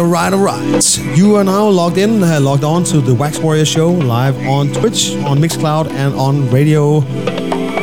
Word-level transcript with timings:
all 0.00 0.06
right, 0.06 0.32
all 0.32 0.40
right. 0.40 0.98
You 1.14 1.36
are 1.36 1.44
now 1.44 1.68
logged 1.68 1.98
in, 1.98 2.22
uh, 2.22 2.40
logged 2.40 2.64
on 2.64 2.84
to 2.84 3.02
the 3.02 3.14
Wax 3.14 3.38
Warrior 3.38 3.66
Show 3.66 3.90
live 3.92 4.34
on 4.46 4.72
Twitch, 4.72 5.14
on 5.16 5.38
Mixcloud, 5.38 5.90
and 5.90 6.14
on 6.14 6.48
Radio 6.50 7.02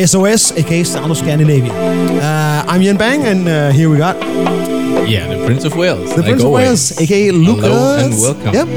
SOS, 0.04 0.51
aka 0.54 0.83
Sound 0.83 1.11
of 1.11 1.18
Scandinavia. 1.18 1.71
Uh, 1.71 2.65
I'm 2.68 2.82
Yen 2.82 2.97
Bang, 2.97 3.23
and 3.23 3.47
uh, 3.47 3.69
here 3.69 3.89
we 3.89 3.97
got 3.97 4.15
Yeah, 5.08 5.28
the 5.34 5.46
Prince 5.46 5.64
of 5.64 5.76
Wales. 5.78 6.14
the 6.16 6.21
Prince 6.21 6.44
of 6.44 6.52
Wales, 6.52 7.00
aka 7.00 7.32
Lucas. 7.32 7.64
Hello 7.64 7.98
and 7.98 8.14
welcome. 8.14 8.54
Yep. 8.54 8.68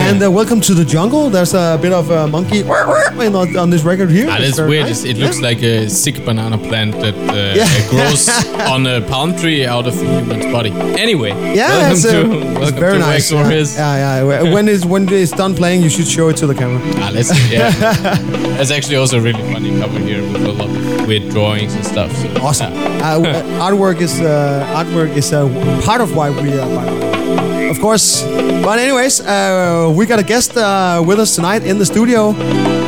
And 0.00 0.22
uh, 0.22 0.30
welcome 0.30 0.60
to 0.62 0.72
the 0.72 0.84
jungle. 0.84 1.28
There's 1.28 1.52
a 1.52 1.78
bit 1.80 1.92
of 1.92 2.10
a 2.10 2.26
monkey 2.26 2.62
on, 2.68 3.56
on 3.56 3.68
this 3.70 3.82
record 3.82 4.10
here. 4.10 4.26
Ah, 4.30 4.38
that's 4.40 4.58
weird. 4.58 4.86
nice. 4.86 5.04
It 5.04 5.18
looks 5.18 5.40
like 5.40 5.62
a 5.62 5.88
sick 5.90 6.24
banana 6.24 6.56
plant 6.56 6.92
that 7.00 7.14
uh, 7.14 7.54
Yeah. 7.54 7.88
grows 7.90 8.28
on 8.72 8.86
a 8.86 9.02
palm 9.02 9.36
tree 9.36 9.66
out 9.66 9.86
of 9.86 10.00
a 10.00 10.04
human's 10.04 10.46
body. 10.46 10.70
Anyway, 10.98 11.30
Yeah, 11.54 11.68
welcome 11.68 11.92
it's, 11.92 12.04
uh, 12.06 12.12
to 12.22 12.28
welcome 12.60 12.80
very 12.80 12.92
to 12.94 12.98
nice. 13.00 13.30
Yeah, 13.30 13.50
yeah. 13.76 14.42
yeah. 14.42 14.52
When 14.54 14.68
it's 14.68 14.86
when 14.86 15.06
it's 15.10 15.32
done 15.32 15.54
playing, 15.54 15.82
you 15.82 15.90
should 15.90 16.08
show 16.08 16.28
it 16.30 16.36
to 16.38 16.46
the 16.46 16.54
camera. 16.54 16.80
Ah, 16.96 17.10
let's 17.12 17.30
yeah. 17.50 17.70
That's 18.56 18.70
actually 18.70 18.96
also 18.96 19.20
really 19.20 19.42
funny 19.52 19.78
cover 19.78 19.98
here 19.98 20.22
with 20.32 20.44
a 20.46 20.52
lot 20.52 20.70
of 20.70 21.06
weird 21.06 21.28
drawings 21.30 21.74
and 21.74 21.84
stuff. 21.84 22.10
So, 22.16 22.28
Awesome. 22.40 22.72
Uh, 23.04 23.20
artwork 23.60 24.00
is 24.00 24.18
uh, 24.18 24.64
artwork 24.74 25.14
is 25.14 25.30
uh, 25.30 25.44
part 25.84 26.00
of 26.00 26.16
why 26.16 26.30
we 26.30 26.58
are. 26.58 27.03
Of 27.74 27.80
course. 27.80 28.22
But 28.62 28.78
anyways, 28.78 29.20
uh, 29.20 29.92
we 29.94 30.06
got 30.06 30.18
a 30.18 30.22
guest 30.22 30.56
uh, 30.56 31.02
with 31.04 31.18
us 31.18 31.34
tonight 31.34 31.64
in 31.66 31.76
the 31.78 31.84
studio. 31.84 32.32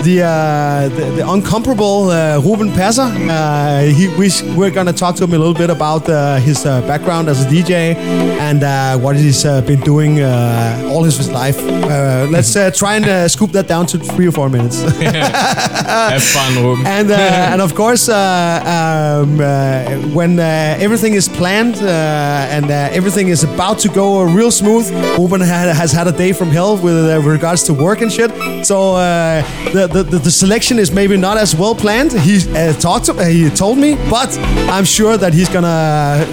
The 0.03 0.23
uh, 0.23 0.89
the, 0.89 1.05
the 1.17 1.23
uncomparable 1.23 2.09
uh, 2.11 2.41
Ruben 2.41 2.71
Passer. 2.73 3.03
Uh, 3.03 3.83
he, 3.83 4.07
we, 4.17 4.31
we're 4.57 4.71
gonna 4.71 4.93
talk 4.93 5.17
to 5.17 5.25
him 5.25 5.33
a 5.35 5.39
little 5.39 5.55
bit 5.55 5.71
about 5.71 6.09
uh, 6.09 6.37
his 6.37 6.65
uh, 6.65 6.81
background 6.83 7.29
as 7.29 7.45
a 7.45 7.49
DJ 7.49 7.97
and 8.39 8.63
uh, 8.63 8.97
what 8.99 9.17
he's 9.17 9.45
uh, 9.45 9.61
been 9.63 9.81
doing 9.81 10.21
uh, 10.21 10.89
all 10.93 11.03
his 11.03 11.31
life. 11.31 11.59
Uh, 11.59 12.27
let's 12.31 12.55
uh, 12.55 12.71
try 12.71 12.95
and 12.97 13.05
uh, 13.07 13.27
scoop 13.29 13.51
that 13.51 13.67
down 13.67 13.87
to 13.87 13.99
three 13.99 14.29
or 14.29 14.33
four 14.33 14.49
minutes. 14.49 14.83
Have 15.01 16.23
fun, 16.23 16.63
Ruben. 16.63 16.87
and 16.97 17.11
uh, 17.11 17.51
and 17.53 17.61
of 17.61 17.75
course, 17.75 18.09
uh, 18.09 18.15
um, 18.15 19.41
uh, 19.41 19.85
when 20.15 20.39
uh, 20.39 20.77
everything 20.79 21.15
is 21.15 21.29
planned 21.29 21.77
uh, 21.83 22.55
and 22.55 22.67
uh, 22.71 22.89
everything 22.99 23.29
is 23.29 23.43
about 23.43 23.79
to 23.81 23.89
go 23.89 24.23
real 24.23 24.51
smooth, 24.51 24.76
Ruben 25.19 25.41
ha- 25.41 25.73
has 25.75 25.93
had 25.93 26.07
a 26.07 26.13
day 26.13 26.33
from 26.33 26.49
hell 26.51 26.77
with 26.77 26.95
uh, 27.11 27.21
regards 27.21 27.63
to 27.65 27.73
work 27.75 28.01
and 28.03 28.11
shit. 28.13 28.31
So 28.65 28.95
uh, 28.95 29.43
the, 29.73 29.87
the 29.87 30.19
the 30.19 30.31
selection 30.31 30.79
is 30.79 30.91
maybe 30.91 31.17
not 31.17 31.37
as 31.37 31.55
well 31.55 31.75
planned. 31.75 32.13
He 32.13 32.37
uh, 32.39 32.73
talked 32.75 33.07
to, 33.07 33.13
uh, 33.13 33.25
he 33.25 33.51
told 33.51 33.79
me, 33.79 33.95
but 34.11 34.31
I'm 34.71 34.85
sure 34.85 35.17
that 35.17 35.33
he's 35.35 35.49
gonna 35.49 35.67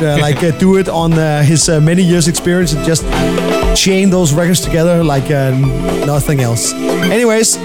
uh, 0.02 0.18
like 0.28 0.44
uh, 0.44 0.52
do 0.60 0.78
it 0.78 0.88
on 0.90 1.14
uh, 1.14 1.44
his 1.44 1.70
uh, 1.70 1.80
many 1.80 2.04
years 2.04 2.28
experience 2.28 2.74
and 2.74 2.86
just 2.86 3.04
chain 3.76 4.10
those 4.10 4.34
records 4.34 4.62
together 4.62 5.04
like 5.04 5.32
uh, 5.32 5.52
nothing 6.06 6.40
else. 6.42 6.74
Anyways, 6.74 7.58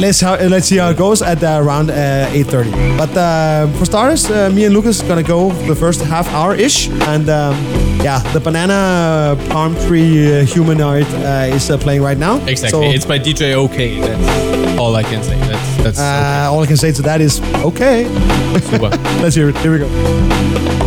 see 0.00 0.24
how 0.24 0.36
that- 0.36 0.40
Let's 0.40 0.40
how, 0.40 0.48
let's 0.48 0.66
see 0.66 0.78
how 0.78 0.90
it 0.90 0.96
goes 0.96 1.22
at 1.22 1.42
uh, 1.42 1.58
around 1.62 1.90
uh, 1.90 2.28
8:30. 2.32 2.96
But 2.96 3.16
uh, 3.16 3.66
for 3.78 3.84
starters, 3.84 4.30
uh, 4.30 4.50
me 4.50 4.64
and 4.64 4.74
Lucas 4.74 5.02
gonna 5.02 5.22
go 5.22 5.50
the 5.66 5.74
first 5.74 6.00
half 6.02 6.26
hour 6.28 6.54
ish, 6.54 6.88
and 7.08 7.28
um, 7.28 7.54
yeah, 8.02 8.20
the 8.32 8.40
banana 8.40 9.36
palm 9.50 9.74
tree 9.86 10.40
uh, 10.40 10.44
humanoid 10.44 11.06
uh, 11.14 11.54
is 11.56 11.70
uh, 11.70 11.76
playing 11.78 12.02
right 12.02 12.18
now. 12.18 12.36
Exactly. 12.46 12.70
So, 12.70 12.82
it's 12.82 13.06
by 13.06 13.18
DJ 13.18 13.54
OK. 13.54 14.00
That's 14.00 14.78
all 14.78 14.96
I 14.96 15.02
can 15.02 15.22
say. 15.22 15.38
That's 15.40 15.76
that's 15.82 15.98
uh, 15.98 16.50
all 16.50 16.62
I 16.62 16.66
can 16.66 16.76
say 16.76 16.92
to 16.92 17.02
that 17.02 17.20
is 17.20 17.40
okay. 17.64 18.06
okay. 18.06 18.60
super. 18.60 18.88
Let's 19.22 19.34
hear 19.36 19.48
it. 19.50 19.56
Here 19.58 19.72
we 19.72 19.78
go. 19.78 20.79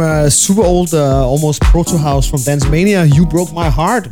A 0.00 0.30
super 0.30 0.62
old, 0.62 0.92
uh, 0.94 1.26
almost 1.26 1.60
proto 1.62 1.96
house 1.96 2.28
from 2.28 2.42
Dance 2.42 2.66
Mania, 2.68 3.04
You 3.04 3.26
Broke 3.26 3.52
My 3.52 3.68
Heart. 3.68 4.08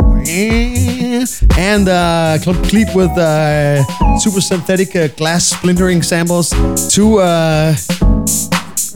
And 1.59 1.89
uh, 1.89 2.39
complete 2.43 2.89
with 2.95 3.11
uh, 3.19 3.83
super 4.19 4.41
synthetic 4.41 4.95
uh, 4.95 5.09
glass 5.09 5.47
splintering 5.47 6.03
samples. 6.03 6.51
Two 6.89 7.19
uh, 7.19 7.75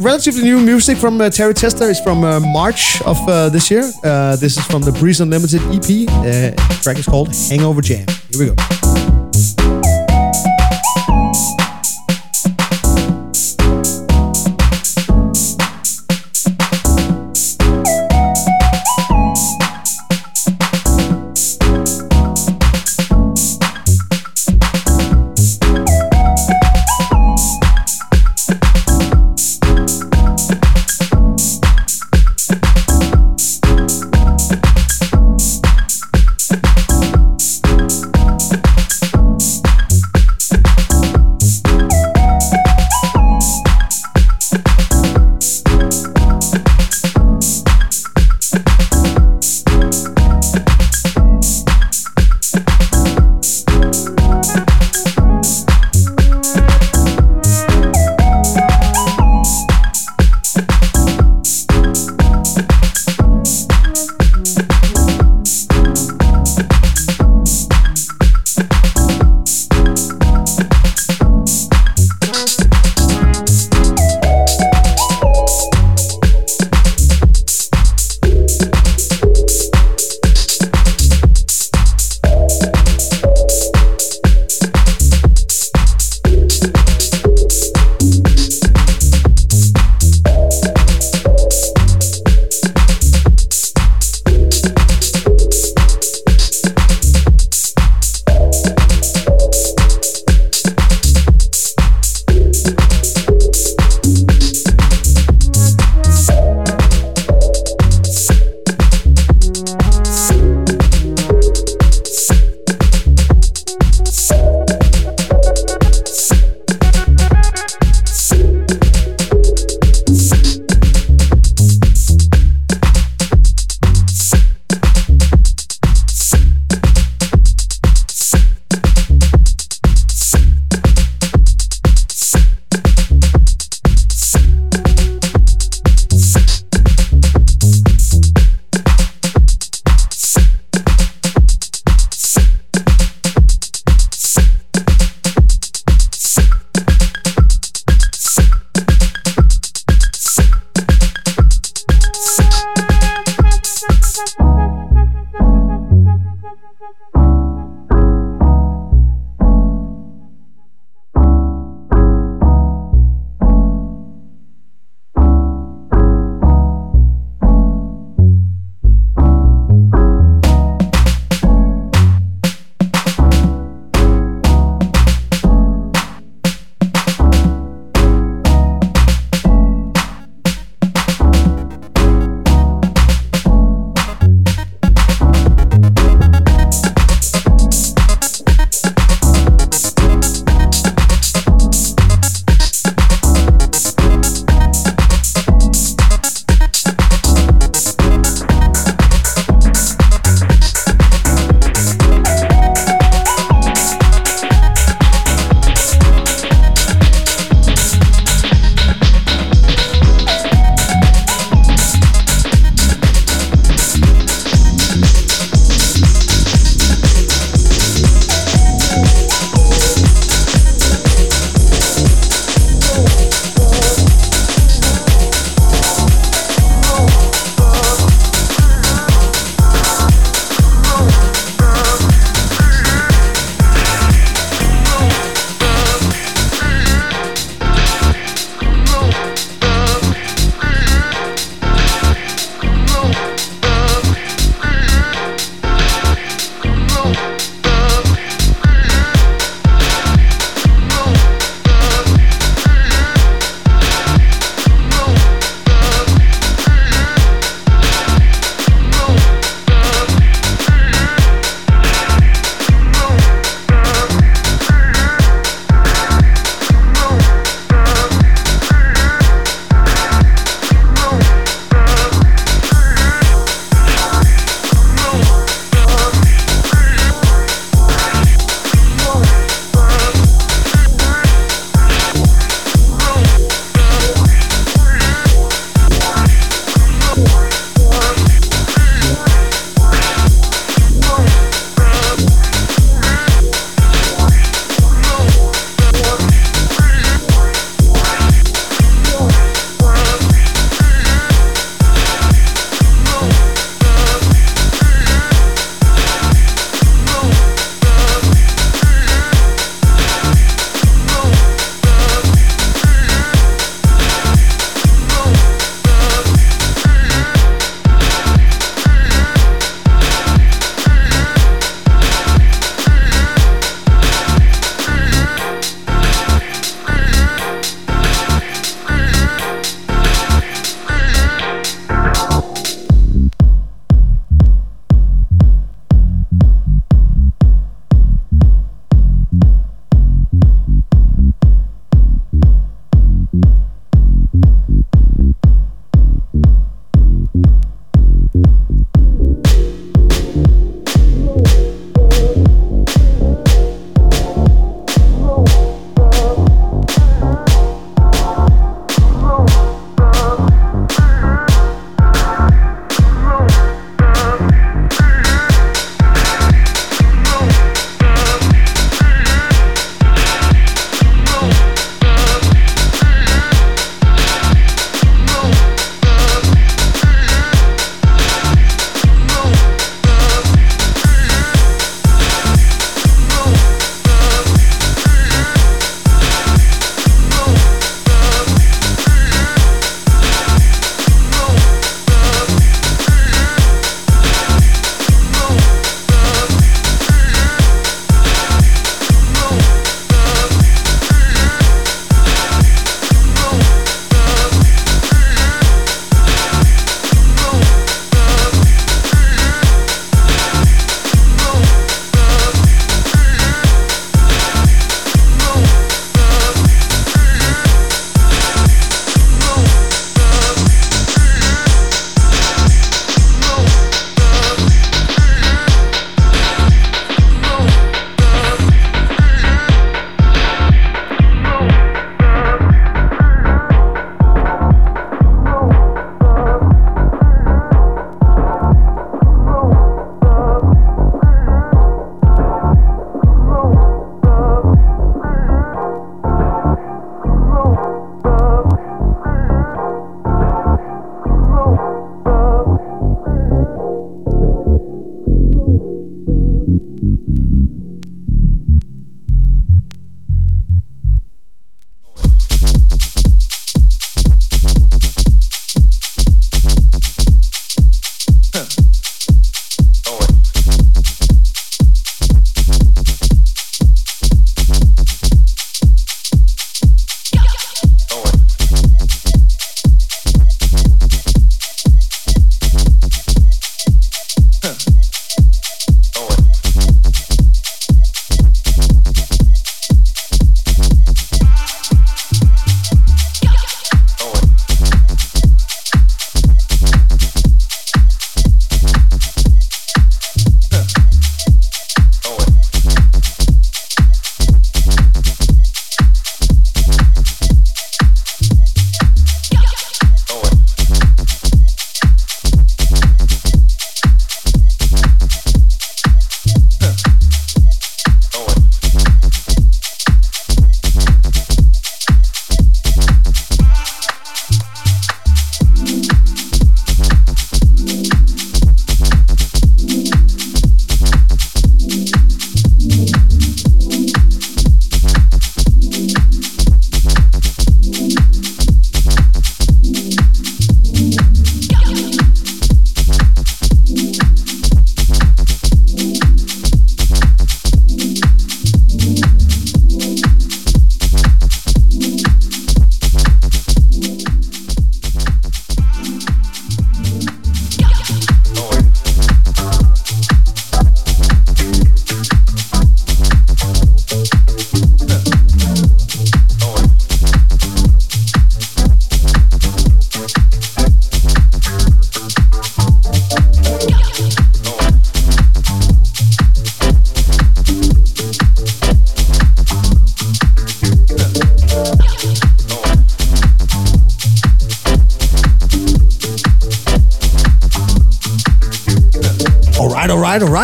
relatively 0.01 0.43
new 0.43 0.61
music 0.61 0.99
from 0.99 1.21
uh, 1.21 1.31
Terry 1.31 1.55
Tester 1.55 1.89
is 1.91 2.01
from 2.01 2.25
uh, 2.25 2.41
March 2.41 3.01
of 3.03 3.19
uh, 3.29 3.49
this 3.49 3.71
year. 3.71 3.91
Uh, 4.05 4.37
this 4.37 4.57
is 4.57 4.65
from 4.67 4.83
the 4.83 4.93
Breeze 4.93 5.21
Unlimited 5.21 5.61
EP. 5.71 6.09
Uh, 6.09 6.51
track 6.83 6.99
is 6.99 7.07
called 7.07 7.35
Hangover 7.49 7.81
Jam. 7.81 8.07
Here 8.31 8.41
we 8.41 8.55
go. 8.55 8.82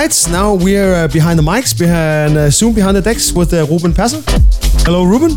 Right. 0.09 0.33
Now 0.33 0.55
we're 0.55 0.95
uh, 0.95 1.09
behind 1.09 1.39
the 1.39 1.43
mics, 1.43 1.79
behind 1.79 2.37
uh, 2.37 2.51
soon 2.51 2.73
behind 2.75 2.97
the 2.97 3.03
decks 3.03 3.33
with 3.33 3.53
uh, 3.53 3.67
Ruben 3.67 3.93
Passer. 3.93 4.23
Hello, 4.85 5.05
Ruben. 5.05 5.35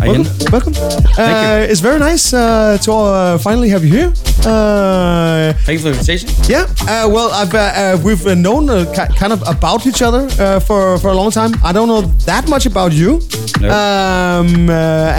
Welcome. 0.00 0.24
Welcome. 0.52 0.74
Uh, 1.18 1.66
it's 1.68 1.80
very 1.80 1.98
nice 1.98 2.32
uh, 2.32 2.78
to 2.82 2.92
uh, 2.92 3.38
finally 3.38 3.68
have 3.70 3.84
you 3.84 3.90
here. 3.92 4.12
Uh, 4.46 5.52
Thank 5.64 5.78
you 5.78 5.78
for 5.78 5.90
the 5.90 5.98
invitation. 5.98 6.28
yeah. 6.48 6.66
Uh, 6.82 7.08
well, 7.10 7.30
I've, 7.32 7.52
uh, 7.54 7.58
uh, 7.58 7.98
we've 8.04 8.24
known 8.38 8.70
uh, 8.70 8.84
kind 9.16 9.32
of 9.32 9.42
about 9.46 9.86
each 9.86 10.02
other 10.02 10.28
uh, 10.38 10.60
for 10.60 10.98
for 10.98 11.08
a 11.08 11.14
long 11.14 11.30
time. 11.30 11.52
I 11.64 11.72
don't 11.72 11.88
know 11.88 12.02
that 12.26 12.48
much 12.48 12.66
about 12.66 12.92
you. 12.92 13.20
No. 13.68 13.74
Um, 13.74 14.70
uh, 14.70 14.72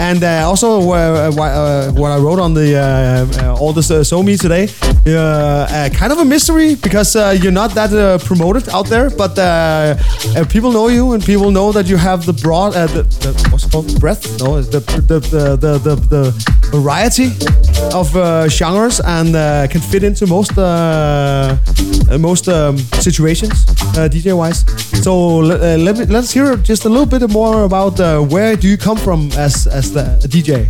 and 0.08 0.22
uh, 0.22 0.48
also 0.48 0.80
uh, 0.80 1.30
uh, 1.30 1.92
what 1.92 2.10
I 2.12 2.18
wrote 2.18 2.40
on 2.40 2.54
the 2.54 2.76
uh, 2.76 2.82
uh, 3.42 3.60
all 3.60 3.72
this 3.72 3.90
uh, 3.90 4.02
so 4.04 4.22
me 4.22 4.36
today, 4.36 4.68
uh, 5.06 5.10
uh, 5.16 5.88
kind 5.90 6.12
of 6.12 6.18
a 6.18 6.24
mystery 6.24 6.74
because 6.74 7.16
uh, 7.16 7.36
you're 7.40 7.52
not 7.52 7.70
that 7.74 7.92
uh, 7.92 8.18
promoted 8.18 8.68
out 8.70 8.86
there, 8.88 9.10
but 9.10 9.38
uh, 9.38 9.42
uh, 10.36 10.44
people 10.48 10.72
know 10.72 10.88
you 10.88 11.12
and 11.12 11.24
people 11.24 11.50
know 11.50 11.72
that 11.72 11.86
you 11.86 11.96
have 11.96 12.24
the 12.26 12.32
broad, 12.32 12.74
uh, 12.74 12.86
the, 12.86 13.02
the 13.02 13.48
what's 13.50 13.64
it 13.66 13.72
called, 13.72 14.00
breadth, 14.00 14.40
no, 14.40 14.60
the 14.62 14.80
the 14.80 15.20
the 15.20 15.56
the 15.56 15.78
the, 15.78 15.94
the 16.08 16.24
variety 16.72 17.28
of 17.94 18.14
uh, 18.16 18.48
genres 18.48 19.00
and 19.00 19.34
uh, 19.36 19.66
can 19.68 19.80
fit 19.80 20.02
into 20.04 20.26
most 20.26 20.56
uh, 20.58 20.62
uh, 20.70 21.56
most 22.18 22.48
um, 22.48 22.76
situations, 23.00 23.64
uh, 23.96 24.08
DJ 24.08 24.36
wise. 24.36 24.64
So 25.02 25.42
uh, 25.42 25.76
let 25.78 25.98
me 25.98 26.04
let's 26.06 26.32
hear 26.32 26.56
just 26.56 26.84
a 26.84 26.88
little 26.88 27.06
bit 27.06 27.28
more 27.30 27.64
about 27.64 28.00
uh, 28.00 28.20
where 28.20 28.56
do 28.56 28.68
you 28.68 28.76
come 28.76 28.96
from 28.96 29.30
as 29.32 29.66
as 29.66 29.92
the 29.92 30.18
a 30.24 30.28
DJ? 30.28 30.68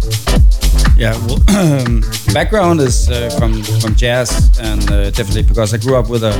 Yeah, 0.96 1.16
well, 1.26 1.40
background 2.34 2.80
is 2.80 3.08
uh, 3.08 3.30
from 3.38 3.62
from 3.80 3.94
jazz, 3.94 4.50
and 4.60 4.82
uh, 4.90 5.10
definitely 5.10 5.42
because 5.42 5.72
I 5.72 5.78
grew 5.78 5.96
up 5.96 6.10
with 6.10 6.22
a 6.22 6.34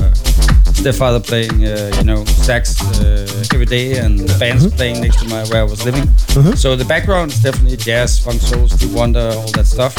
stepfather 0.75 1.21
playing, 1.21 1.65
uh, 1.65 1.93
you 1.97 2.05
know, 2.05 2.25
sax 2.25 2.81
uh, 3.01 3.27
every 3.55 3.67
day, 3.67 3.99
and 3.99 4.27
bands 4.39 4.67
playing 4.75 5.01
next 5.01 5.19
to 5.21 5.29
my 5.29 5.45
where 5.49 5.61
I 5.61 5.65
was 5.65 5.85
living. 5.85 6.07
So 6.57 6.77
the 6.77 6.85
background 6.85 7.33
is 7.33 7.43
definitely 7.43 7.77
jazz, 7.77 8.19
funk, 8.19 8.41
soul, 8.41 8.69
Steve 8.69 8.95
Wonder, 8.95 9.33
all 9.35 9.51
that 9.53 9.67
stuff. 9.67 9.97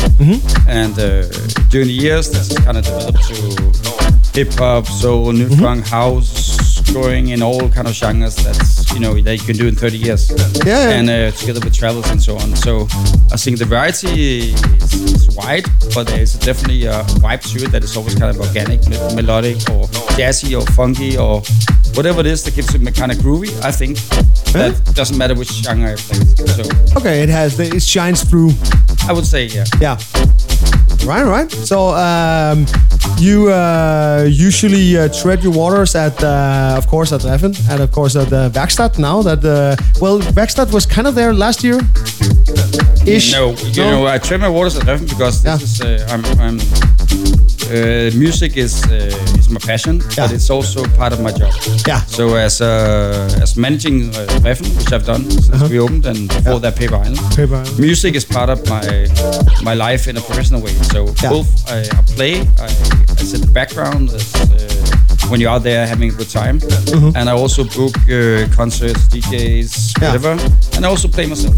And 0.67 0.93
uh, 0.97 1.27
during 1.69 1.87
the 1.87 1.97
years, 2.05 2.29
that's 2.31 2.57
kind 2.59 2.77
of 2.77 2.85
developed 2.85 3.23
to 3.29 4.20
hip 4.33 4.53
hop, 4.53 4.85
soul, 4.87 5.31
new 5.31 5.49
funk, 5.57 5.85
house, 5.85 6.81
going 6.91 7.29
in 7.29 7.41
all 7.41 7.69
kind 7.69 7.87
of 7.87 7.93
genres. 7.93 8.35
That's 8.35 8.91
you 8.93 8.99
know 8.99 9.13
that 9.21 9.37
you 9.37 9.43
can 9.43 9.55
do 9.55 9.67
in 9.67 9.75
30 9.75 9.97
years. 9.97 10.29
Yeah, 10.65 10.89
yeah. 10.89 10.89
And 10.89 11.09
uh, 11.09 11.31
together 11.31 11.59
with 11.63 11.73
travels 11.73 12.09
and 12.09 12.21
so 12.21 12.37
on. 12.37 12.55
So 12.55 12.87
I 13.31 13.37
think 13.37 13.59
the 13.59 13.65
variety 13.65 14.51
is, 14.51 14.93
is 14.93 15.35
wide, 15.35 15.65
but 15.93 16.07
there's 16.07 16.33
definitely 16.39 16.85
a 16.85 17.03
vibe 17.23 17.41
to 17.51 17.65
it 17.65 17.71
that 17.71 17.83
is 17.83 17.95
always 17.95 18.15
kind 18.15 18.35
of 18.35 18.41
organic, 18.41 18.87
me- 18.87 18.97
melodic, 19.15 19.57
or 19.69 19.85
jazzy, 20.17 20.59
or 20.59 20.65
funky, 20.73 21.17
or 21.17 21.41
whatever 21.95 22.21
it 22.21 22.25
is 22.25 22.43
that 22.43 22.55
gives 22.55 22.73
it 22.73 22.95
kind 22.95 23.11
of 23.11 23.17
groovy. 23.19 23.49
I 23.63 23.71
think 23.71 23.97
that 24.53 24.93
doesn't 24.95 25.17
matter 25.17 25.35
which 25.35 25.49
genre 25.49 25.91
I 25.91 25.95
play. 25.95 26.19
So 26.47 26.63
Okay, 26.97 27.21
it 27.23 27.29
has 27.29 27.57
the, 27.57 27.65
it 27.75 27.83
shines 27.83 28.23
through. 28.23 28.51
I 29.07 29.13
would 29.13 29.25
say 29.25 29.45
yeah. 29.45 29.65
Yeah. 29.79 29.97
Right, 31.05 31.25
right. 31.25 31.51
So 31.51 31.89
um, 31.95 32.65
you 33.17 33.51
uh, 33.51 34.25
usually 34.29 34.97
uh, 34.97 35.09
tread 35.09 35.43
your 35.43 35.51
waters 35.51 35.95
at, 35.95 36.21
uh, 36.23 36.75
of 36.77 36.87
course, 36.87 37.11
at 37.11 37.21
Reffen 37.21 37.53
and 37.69 37.81
of 37.81 37.91
course 37.91 38.15
at 38.15 38.29
the 38.29 38.49
Werkstatt. 38.53 38.97
Now 38.99 39.21
that 39.23 39.43
uh, 39.43 39.75
well, 39.99 40.19
Werkstatt 40.19 40.71
was 40.71 40.85
kind 40.85 41.07
of 41.07 41.15
there 41.15 41.33
last 41.33 41.63
year. 41.63 41.79
Ish. 43.05 43.31
No, 43.33 43.51
you 43.73 43.83
know, 43.83 44.05
I 44.05 44.19
tread 44.19 44.39
my 44.41 44.49
waters 44.49 44.77
at 44.77 44.83
Reffen 44.83 45.09
because 45.09 45.41
this 45.41 45.79
Yeah. 45.79 45.87
is 45.87 46.03
uh, 46.03 46.13
I'm, 46.13 46.23
I'm 46.39 46.59
uh, 47.71 48.11
music 48.17 48.57
is 48.57 48.83
uh, 48.85 49.39
is 49.39 49.49
my 49.49 49.59
passion, 49.59 49.99
but 50.17 50.31
it's 50.31 50.49
also 50.49 50.83
part 50.97 51.13
of 51.13 51.19
my 51.21 51.31
job. 51.31 51.53
Yeah. 51.87 52.01
So 52.07 52.35
as 52.35 52.61
uh, 52.61 53.41
as 53.41 53.55
managing 53.55 54.09
uh, 54.15 54.25
Reffen, 54.45 54.67
which 54.77 54.91
I've 54.93 55.05
done 55.05 55.23
since 55.31 55.69
we 55.69 55.79
opened, 55.79 56.05
and 56.05 56.27
before 56.27 56.59
that 56.59 56.75
Paper 56.75 56.95
Island, 56.95 57.17
Uh-huh. 57.19 57.35
Paper 57.35 57.55
Island. 57.55 57.79
music 57.79 58.15
is 58.15 58.25
part 58.25 58.49
of 58.49 58.59
my 58.69 59.07
my 59.63 59.73
life 59.73 60.09
in 60.09 60.17
a 60.17 60.21
professional 60.21 60.61
way. 60.61 60.73
So 60.93 60.99
Yeah. 61.23 61.29
both 61.35 61.49
I, 61.69 61.79
I 61.99 62.01
play, 62.15 62.33
I, 62.59 62.69
I 63.19 63.23
set 63.23 63.41
the 63.41 63.51
background 63.53 64.09
as, 64.09 64.25
when 65.31 65.39
you're 65.39 65.49
out 65.49 65.63
there 65.63 65.87
having 65.87 66.09
a 66.09 66.13
good 66.13 66.29
time, 66.29 66.59
and 67.15 67.29
I 67.29 67.31
also 67.33 67.63
book 67.63 67.95
uh, 68.09 68.47
concerts, 68.55 69.07
DJs, 69.07 69.71
Mm-hmm. 69.71 70.03
Yeah. 70.03 70.11
whatever, 70.13 70.31
and 70.75 70.85
I 70.85 70.89
also 70.89 71.07
play 71.07 71.25
myself 71.27 71.55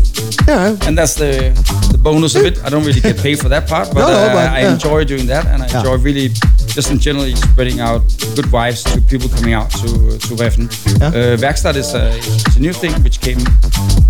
Yeah. 0.47 0.75
and 0.87 0.97
that's 0.97 1.15
the 1.15 1.51
the 1.91 1.97
bonus 1.97 2.35
of 2.35 2.45
it. 2.45 2.55
I 2.65 2.69
don't 2.69 2.85
really 2.85 3.01
get 3.01 3.17
paid 3.17 3.39
for 3.39 3.49
that 3.49 3.67
part, 3.67 3.87
but, 3.93 3.99
No, 4.01 4.07
no, 4.07 4.13
uh, 4.13 4.33
but, 4.33 4.49
I 4.51 4.61
yeah. 4.61 4.73
enjoy 4.73 5.03
doing 5.05 5.27
that, 5.27 5.45
and 5.45 5.63
I 5.63 5.67
Yeah. 5.67 5.79
enjoy 5.79 5.97
really 5.97 6.29
just 6.75 6.91
in 6.91 6.99
generally 6.99 7.35
spreading 7.35 7.79
out 7.81 8.01
good 8.35 8.45
vibes 8.51 8.83
to 8.93 9.01
people 9.11 9.29
coming 9.29 9.53
out 9.53 9.69
to 9.81 9.87
to 10.25 10.35
Reffen. 10.41 10.65
Yeah. 10.99 11.07
Uh, 11.07 11.37
Werkstatt 11.43 11.75
is 11.75 11.93
a, 11.95 12.05
a 12.57 12.59
new 12.59 12.73
thing 12.73 12.93
which 13.03 13.19
came. 13.19 13.39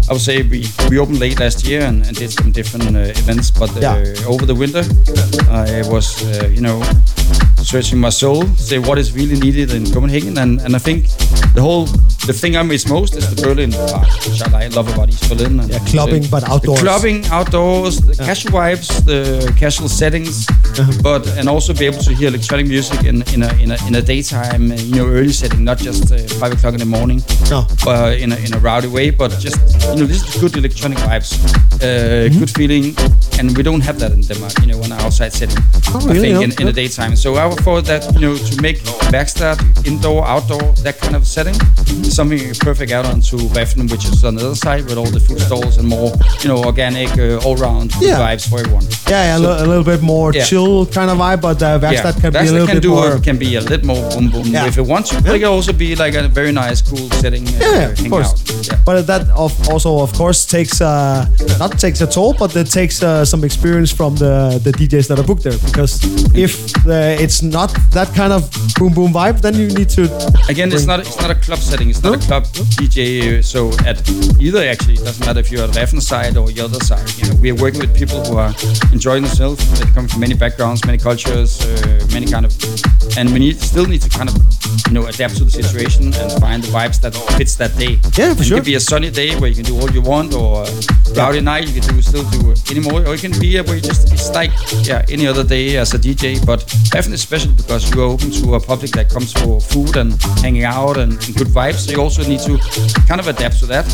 I 0.10 0.13
would 0.13 0.21
say 0.21 0.43
we, 0.43 0.60
we 0.89 0.99
opened 0.99 1.19
late 1.19 1.39
last 1.39 1.65
year 1.65 1.82
and, 1.89 2.06
and 2.08 2.13
did 2.17 2.32
some 2.32 2.52
different 2.52 2.95
uh, 2.95 3.21
events, 3.23 3.52
but 3.52 3.69
uh, 3.78 4.32
over 4.34 4.45
the 4.45 4.56
winter 4.56 4.84
I 5.49 5.82
was 5.93 6.08
uh, 6.23 6.47
you 6.56 6.62
know 6.62 6.78
searching 7.63 7.99
my 7.99 8.10
soul, 8.10 8.45
say 8.56 8.78
what 8.80 8.97
is 8.97 9.13
really 9.13 9.39
needed 9.39 9.73
in 9.73 9.86
Copenhagen, 9.86 10.38
and, 10.38 10.62
and 10.62 10.76
I 10.76 10.80
think 10.80 11.08
the 11.56 11.62
whole 11.62 11.88
the 12.25 12.33
thing 12.33 12.55
I 12.55 12.63
miss 12.63 12.88
most 12.88 13.15
is 13.15 13.25
the 13.33 13.41
Berlin 13.41 13.71
part, 13.71 14.07
which 14.27 14.41
I 14.41 14.67
love 14.69 14.88
about 14.93 15.09
East 15.09 15.27
Berlin. 15.29 15.59
And 15.59 15.69
Yeah, 15.69 15.79
clubbing, 15.91 16.25
but 16.31 16.43
outdoors. 16.49 16.79
The 16.79 16.86
clubbing 16.86 17.25
outdoors, 17.31 17.99
the 18.01 18.15
casual 18.15 18.51
vibes, 18.51 18.88
the 19.05 19.19
casual 19.59 19.89
settings, 19.89 20.47
Uh-huh. 20.79 20.91
but 21.03 21.27
and 21.38 21.47
also 21.49 21.73
be 21.73 21.86
able 21.86 22.01
to 22.09 22.13
hear 22.15 22.29
electronic 22.29 22.67
music 22.67 22.99
in, 23.03 23.21
in 23.33 23.43
a 23.43 23.51
in 23.63 23.71
a 23.71 23.77
in 23.88 23.95
a 23.95 24.01
daytime, 24.01 24.63
you 24.89 24.95
know, 24.95 25.07
early 25.07 25.33
setting, 25.33 25.63
not 25.63 25.77
just 25.88 26.12
uh, 26.12 26.17
five 26.39 26.51
o'clock 26.55 26.73
in 26.73 26.79
the 26.79 26.91
morning, 26.97 27.19
No. 27.51 27.59
uh, 27.88 28.23
in 28.23 28.31
a 28.31 28.38
in 28.45 28.53
a 28.53 28.59
rowdy 28.59 28.88
way, 28.88 29.12
but 29.12 29.31
just 29.45 29.57
you 29.91 29.95
know, 29.99 30.07
this 30.12 30.21
is 30.23 30.41
good 30.41 30.55
electronic 30.57 30.97
vibes, 30.99 31.31
uh, 31.36 31.43
Mm-hmm. 31.83 32.39
good 32.39 32.49
feeling, 32.59 32.86
and 33.39 33.45
we 33.57 33.63
don't 33.63 33.81
have 33.83 33.97
that 33.99 34.12
in 34.17 34.21
Denmark, 34.21 34.53
you 34.62 34.67
know, 34.71 34.79
in 34.86 34.91
an 34.91 34.99
outside 35.05 35.31
setting. 35.33 35.57
Oh, 35.93 35.99
I 35.99 36.13
really? 36.13 36.19
think 36.21 36.33
No? 36.36 36.41
in, 36.41 36.51
in 36.62 36.65
the 36.71 36.77
daytime. 36.81 37.15
So 37.15 37.29
I 37.36 37.45
would 37.49 37.59
thought 37.65 37.86
that 37.86 38.01
you 38.15 38.21
know 38.25 38.36
to 38.49 38.53
make 38.62 38.77
backstab 39.13 39.57
indoor, 39.86 40.21
outdoor, 40.33 40.63
that 40.86 40.95
kind 41.03 41.15
of 41.15 41.23
setting 41.27 41.55
is 42.13 42.17
something 42.17 42.54
perfect 42.60 42.91
out 42.91 43.06
onto 43.06 43.38
Reffen, 43.58 43.89
which 43.91 44.06
is 44.06 44.23
on 44.23 44.36
the 44.36 44.45
other 44.45 44.56
side 44.56 44.84
with 44.86 44.97
all 44.97 45.10
the 45.17 45.19
food 45.19 45.39
stalls 45.41 45.78
and 45.78 45.88
more, 45.88 46.12
you 46.41 46.47
know, 46.49 46.60
organic, 46.63 47.10
uh, 47.17 47.45
all 47.45 47.56
round 47.58 47.91
Yeah. 48.02 48.19
vibes 48.19 48.47
for 48.49 48.60
everyone. 48.60 48.86
Yeah, 49.10 49.23
yeah, 49.28 49.36
a 49.38 49.39
So- 49.39 49.43
li- 49.49 49.62
a 49.65 49.67
little 49.71 49.84
bit 49.93 50.02
more 50.02 50.32
Yeah. 50.34 50.45
chill 50.49 50.86
kind 50.98 51.10
of 51.12 51.17
vibe, 51.17 51.42
but 51.42 51.62
uh, 51.62 51.79
Werkstatt 51.79 52.15
can 52.21 52.31
be 52.31 52.40
a 52.40 52.52
little 52.52 52.67
can 52.67 52.77
bit 52.77 52.83
do 52.90 52.94
more. 52.96 53.19
can 53.29 53.37
be 53.37 53.56
a 53.56 53.62
little 53.62 53.87
more 53.87 54.04
boom 54.12 54.29
boom 54.29 54.46
Yeah. 54.48 54.67
if 54.67 54.77
it 54.77 54.85
wants 54.94 55.10
to. 55.10 55.21
But 55.21 55.35
it 55.35 55.40
can 55.40 55.50
also 55.58 55.73
be 55.73 55.96
like 55.96 56.13
a 56.15 56.27
very 56.27 56.52
nice, 56.52 56.81
cool 56.81 57.08
setting. 57.21 57.48
Uh, 57.48 57.52
Yeah, 57.60 57.87
of 58.04 58.10
course. 58.10 58.31
Yeah. 58.67 58.77
But 58.85 59.08
that 59.08 59.23
of, 59.46 59.52
also, 59.71 59.90
of 60.08 60.12
course, 60.13 60.46
takes 60.46 60.81
uh, 60.81 61.25
not 61.60 61.71
takes 61.79 62.00
a 62.02 62.08
toll, 62.08 62.33
but 62.37 62.56
it 62.56 62.69
takes 62.79 63.02
uh, 63.04 63.25
some 63.25 63.44
experience 63.50 63.92
from 64.00 64.15
the 64.23 64.33
the 64.65 64.71
DJs 64.79 65.08
that 65.10 65.17
are 65.19 65.27
booked 65.31 65.44
there. 65.44 65.58
Because 65.67 65.94
if 66.46 66.52
uh, 66.85 67.23
it's 67.23 67.42
not 67.42 67.69
that 67.98 68.10
kind 68.19 68.31
of 68.37 68.42
boom 68.77 68.94
boom 68.94 69.12
vibe, 69.13 69.37
then 69.42 69.54
you 69.62 69.67
need 69.79 69.90
to. 69.98 70.02
Again, 70.54 70.71
it's 70.75 70.85
not 70.92 71.00
it's 71.00 71.19
not 71.23 71.31
a 71.31 71.35
club 71.46 71.60
setting. 71.60 71.90
It's 71.90 72.02
not 72.04 72.12
No? 72.12 72.13
a 72.13 72.17
club 72.19 72.43
DJ. 72.77 73.43
So 73.43 73.71
at 73.85 73.97
either 74.39 74.63
actually, 74.67 74.95
it 74.95 75.04
doesn't 75.04 75.25
matter 75.25 75.39
if 75.39 75.51
you're 75.51 75.63
at 75.63 75.71
Reffen 75.71 76.01
side 76.01 76.37
or 76.37 76.47
the 76.51 76.62
other 76.62 76.79
side. 76.79 77.08
You 77.17 77.29
know, 77.29 77.35
we 77.41 77.51
are 77.51 77.56
working 77.56 77.79
with 77.81 77.95
people 77.95 78.23
who 78.25 78.37
are 78.37 78.54
enjoying 78.91 79.23
themselves. 79.23 79.60
They 79.79 79.85
come 79.91 80.08
from 80.08 80.19
many 80.19 80.35
backgrounds, 80.35 80.85
many 80.85 80.97
cultures, 80.97 81.62
uh, 81.62 82.06
many 82.12 82.25
kind 82.27 82.45
of, 82.45 82.51
and 83.17 83.31
we 83.33 83.39
need 83.39 83.60
still 83.62 83.85
need 83.85 84.01
to 84.01 84.10
kind 84.10 84.29
of 84.29 84.35
you 84.87 84.93
know 84.93 85.06
adapt 85.08 85.37
to 85.37 85.43
the 85.43 85.51
situation 85.51 86.13
and 86.13 86.31
find 86.41 86.63
the 86.63 86.67
vibes 86.69 86.99
that 87.01 87.13
fits 87.37 87.56
that 87.56 87.75
day. 87.77 87.99
Yeah, 88.17 88.33
for 88.33 88.39
And 88.39 88.39
It 88.41 88.43
sure. 88.45 88.58
can 88.58 88.65
be 88.65 88.75
a 88.75 88.79
sunny 88.79 89.10
day 89.12 89.35
where 89.39 89.49
you 89.49 89.56
can 89.56 89.65
do 89.65 89.79
all 89.79 89.89
you 89.91 90.01
want, 90.01 90.33
or 90.33 90.63
a 90.63 91.13
rowdy 91.15 91.41
night 91.41 91.67
you 91.67 91.79
can 91.81 91.95
do 91.95 92.01
still 92.01 92.23
do 92.31 92.54
any 92.71 92.79
more, 92.79 93.06
or 93.08 93.13
it 93.15 93.21
can 93.21 93.33
be 93.39 93.58
a 93.58 93.63
where 93.63 93.75
you 93.75 93.81
just 93.81 94.12
it's 94.12 94.29
like 94.33 94.51
yeah 94.89 95.06
any 95.10 95.25
other 95.27 95.43
day 95.43 95.77
as 95.77 95.93
a 95.93 95.99
DJ. 95.99 96.43
But 96.45 96.60
Reffen 96.93 97.13
is 97.13 97.21
special 97.21 97.51
because 97.54 97.89
you 97.93 98.01
are 98.01 98.10
open 98.15 98.31
to 98.31 98.56
a 98.56 98.60
public 98.60 98.91
that 98.91 99.10
comes 99.10 99.31
for 99.31 99.62
food 99.62 99.95
and 99.95 100.21
hanging 100.43 100.63
out 100.65 100.97
and, 100.97 101.13
and 101.13 101.35
good 101.35 101.47
vibes. 101.47 101.87
So 101.92 101.92
you 101.94 102.02
also 102.02 102.23
need 102.23 102.39
to 102.39 102.58
kind 103.08 103.19
of 103.19 103.27
adapt 103.27 103.60
to 103.60 103.65
that. 103.67 103.85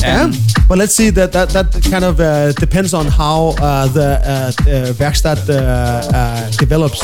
Yeah, 0.00 0.32
but 0.68 0.78
let's 0.78 0.94
see 0.94 1.10
that 1.10 1.32
that 1.32 1.50
that 1.50 1.68
kind 1.90 2.04
of 2.04 2.18
uh, 2.20 2.52
depends 2.52 2.94
on 2.94 3.06
how 3.06 3.54
uh, 3.58 3.86
the 3.88 4.08
uh, 4.22 4.32
uh, 4.32 4.92
Werkstatt 5.00 5.48
uh, 5.48 6.50
develops. 6.58 7.00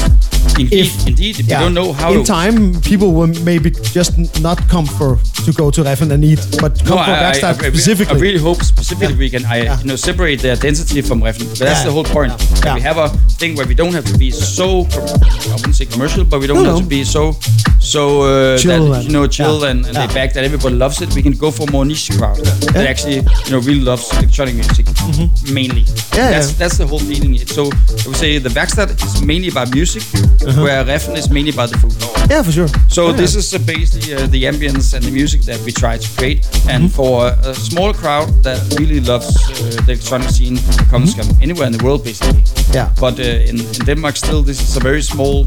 Indeed, 0.58 0.72
if- 0.86 1.06
indeed, 1.06 1.40
if 1.40 1.46
you 1.48 1.54
don't 1.64 1.74
know 1.74 1.92
how 1.92 2.12
in 2.12 2.24
time, 2.24 2.80
people 2.82 3.12
will 3.12 3.28
maybe 3.44 3.70
just 3.70 4.12
not 4.40 4.58
come 4.68 4.86
for 4.86 5.18
to 5.44 5.52
go 5.52 5.70
to 5.70 5.82
Reffen 5.82 6.10
and 6.10 6.24
eat, 6.24 6.40
but 6.60 6.78
come 6.84 6.96
No, 6.98 7.04
for 7.04 7.10
I, 7.10 7.30
I, 7.30 7.32
Werkstatt 7.32 7.62
I, 7.64 7.68
specifically. 7.70 8.16
I 8.16 8.20
really 8.20 8.38
hope 8.38 8.62
specifically 8.62 9.14
Yeah. 9.14 9.18
we 9.26 9.30
can, 9.30 9.44
I, 9.44 9.56
Yeah. 9.62 9.78
you 9.80 9.86
know, 9.86 9.96
separate 9.96 10.40
the 10.42 10.56
density 10.56 11.00
from 11.02 11.20
Reffen. 11.22 11.48
But 11.48 11.58
that's 11.58 11.80
Yeah. 11.80 11.84
the 11.86 11.92
whole 11.92 12.04
point. 12.04 12.32
Yeah. 12.32 12.46
That 12.46 12.64
Yeah. 12.66 12.74
We 12.74 12.80
have 12.82 12.98
a 12.98 13.08
thing 13.40 13.54
where 13.56 13.66
we 13.66 13.74
don't 13.74 13.92
have 13.94 14.04
to 14.12 14.18
be 14.18 14.30
so, 14.30 14.86
I 14.90 15.54
wouldn't 15.54 15.76
say 15.76 15.86
commercial, 15.86 16.24
but 16.24 16.40
we 16.40 16.46
don't 16.46 16.62
No, 16.62 16.70
have 16.70 16.74
no. 16.74 16.80
to 16.80 16.86
be 16.86 17.04
so, 17.04 17.36
so 17.80 18.22
uh, 18.22 18.58
Chill 18.58 18.90
that, 18.90 18.96
and- 18.96 19.04
you 19.04 19.10
know, 19.10 19.26
chill 19.26 19.60
yeah. 19.62 19.70
and, 19.70 19.86
and 19.86 19.94
Yeah. 19.94 20.00
laid 20.06 20.14
back 20.14 20.32
that 20.34 20.44
everybody 20.44 20.74
loves 20.74 21.00
it. 21.02 21.14
We 21.14 21.22
can 21.22 21.32
go 21.32 21.50
for 21.50 21.66
more 21.70 21.84
niche 21.84 22.10
crowd 22.18 22.36
that 22.74 22.86
actually, 22.92 23.16
you 23.46 23.50
know, 23.52 23.60
really 23.60 23.80
loves 23.80 24.10
electronic 24.12 24.54
music 24.54 24.86
mainly. 25.52 25.82
Mm-hmm. 25.82 26.16
Yeah, 26.16 26.30
that's 26.30 26.48
yeah. 26.52 26.58
that's 26.58 26.76
the 26.78 26.86
whole 26.86 26.98
feeling. 27.00 27.38
So 27.46 27.62
I 27.64 28.08
would 28.08 28.16
say 28.16 28.38
the 28.38 28.50
Werkstatt 28.50 28.90
is 29.04 29.22
mainly 29.22 29.48
about 29.48 29.72
music, 29.74 30.02
where 30.56 30.84
Reffen 30.84 31.16
is 31.16 31.30
mainly 31.30 31.50
about 31.52 31.70
the 31.70 31.78
food. 31.78 31.94
Yeah, 32.30 32.42
for 32.42 32.52
sure. 32.52 32.68
So 32.88 33.08
Yeah. 33.10 33.16
this 33.16 33.34
is 33.34 33.52
uh, 33.54 33.58
basically 33.58 34.14
uh, 34.14 34.26
the 34.26 34.44
ambience 34.44 34.94
and 34.94 35.04
the 35.04 35.10
music 35.10 35.42
that 35.42 35.60
we 35.64 35.72
try 35.72 35.98
to 35.98 36.08
create. 36.16 36.46
And 36.68 36.84
Mm-hmm. 36.84 36.96
for 36.96 37.28
a, 37.50 37.54
small 37.54 37.92
crowd 37.92 38.28
that 38.44 38.58
really 38.78 39.00
loves 39.00 39.26
uh, 39.36 39.70
the 39.86 39.92
electronic 39.92 40.30
scene, 40.30 40.58
comes 40.90 41.14
from 41.14 41.26
anywhere 41.42 41.66
in 41.66 41.72
the 41.72 41.82
world 41.84 42.04
basically. 42.04 42.42
Yeah. 42.72 42.92
But 43.00 43.18
uh, 43.18 43.22
in, 43.50 43.58
in 43.60 43.84
Denmark, 43.86 44.16
still, 44.16 44.42
this 44.42 44.60
is 44.60 44.76
a 44.76 44.80
very 44.80 45.02
small, 45.02 45.46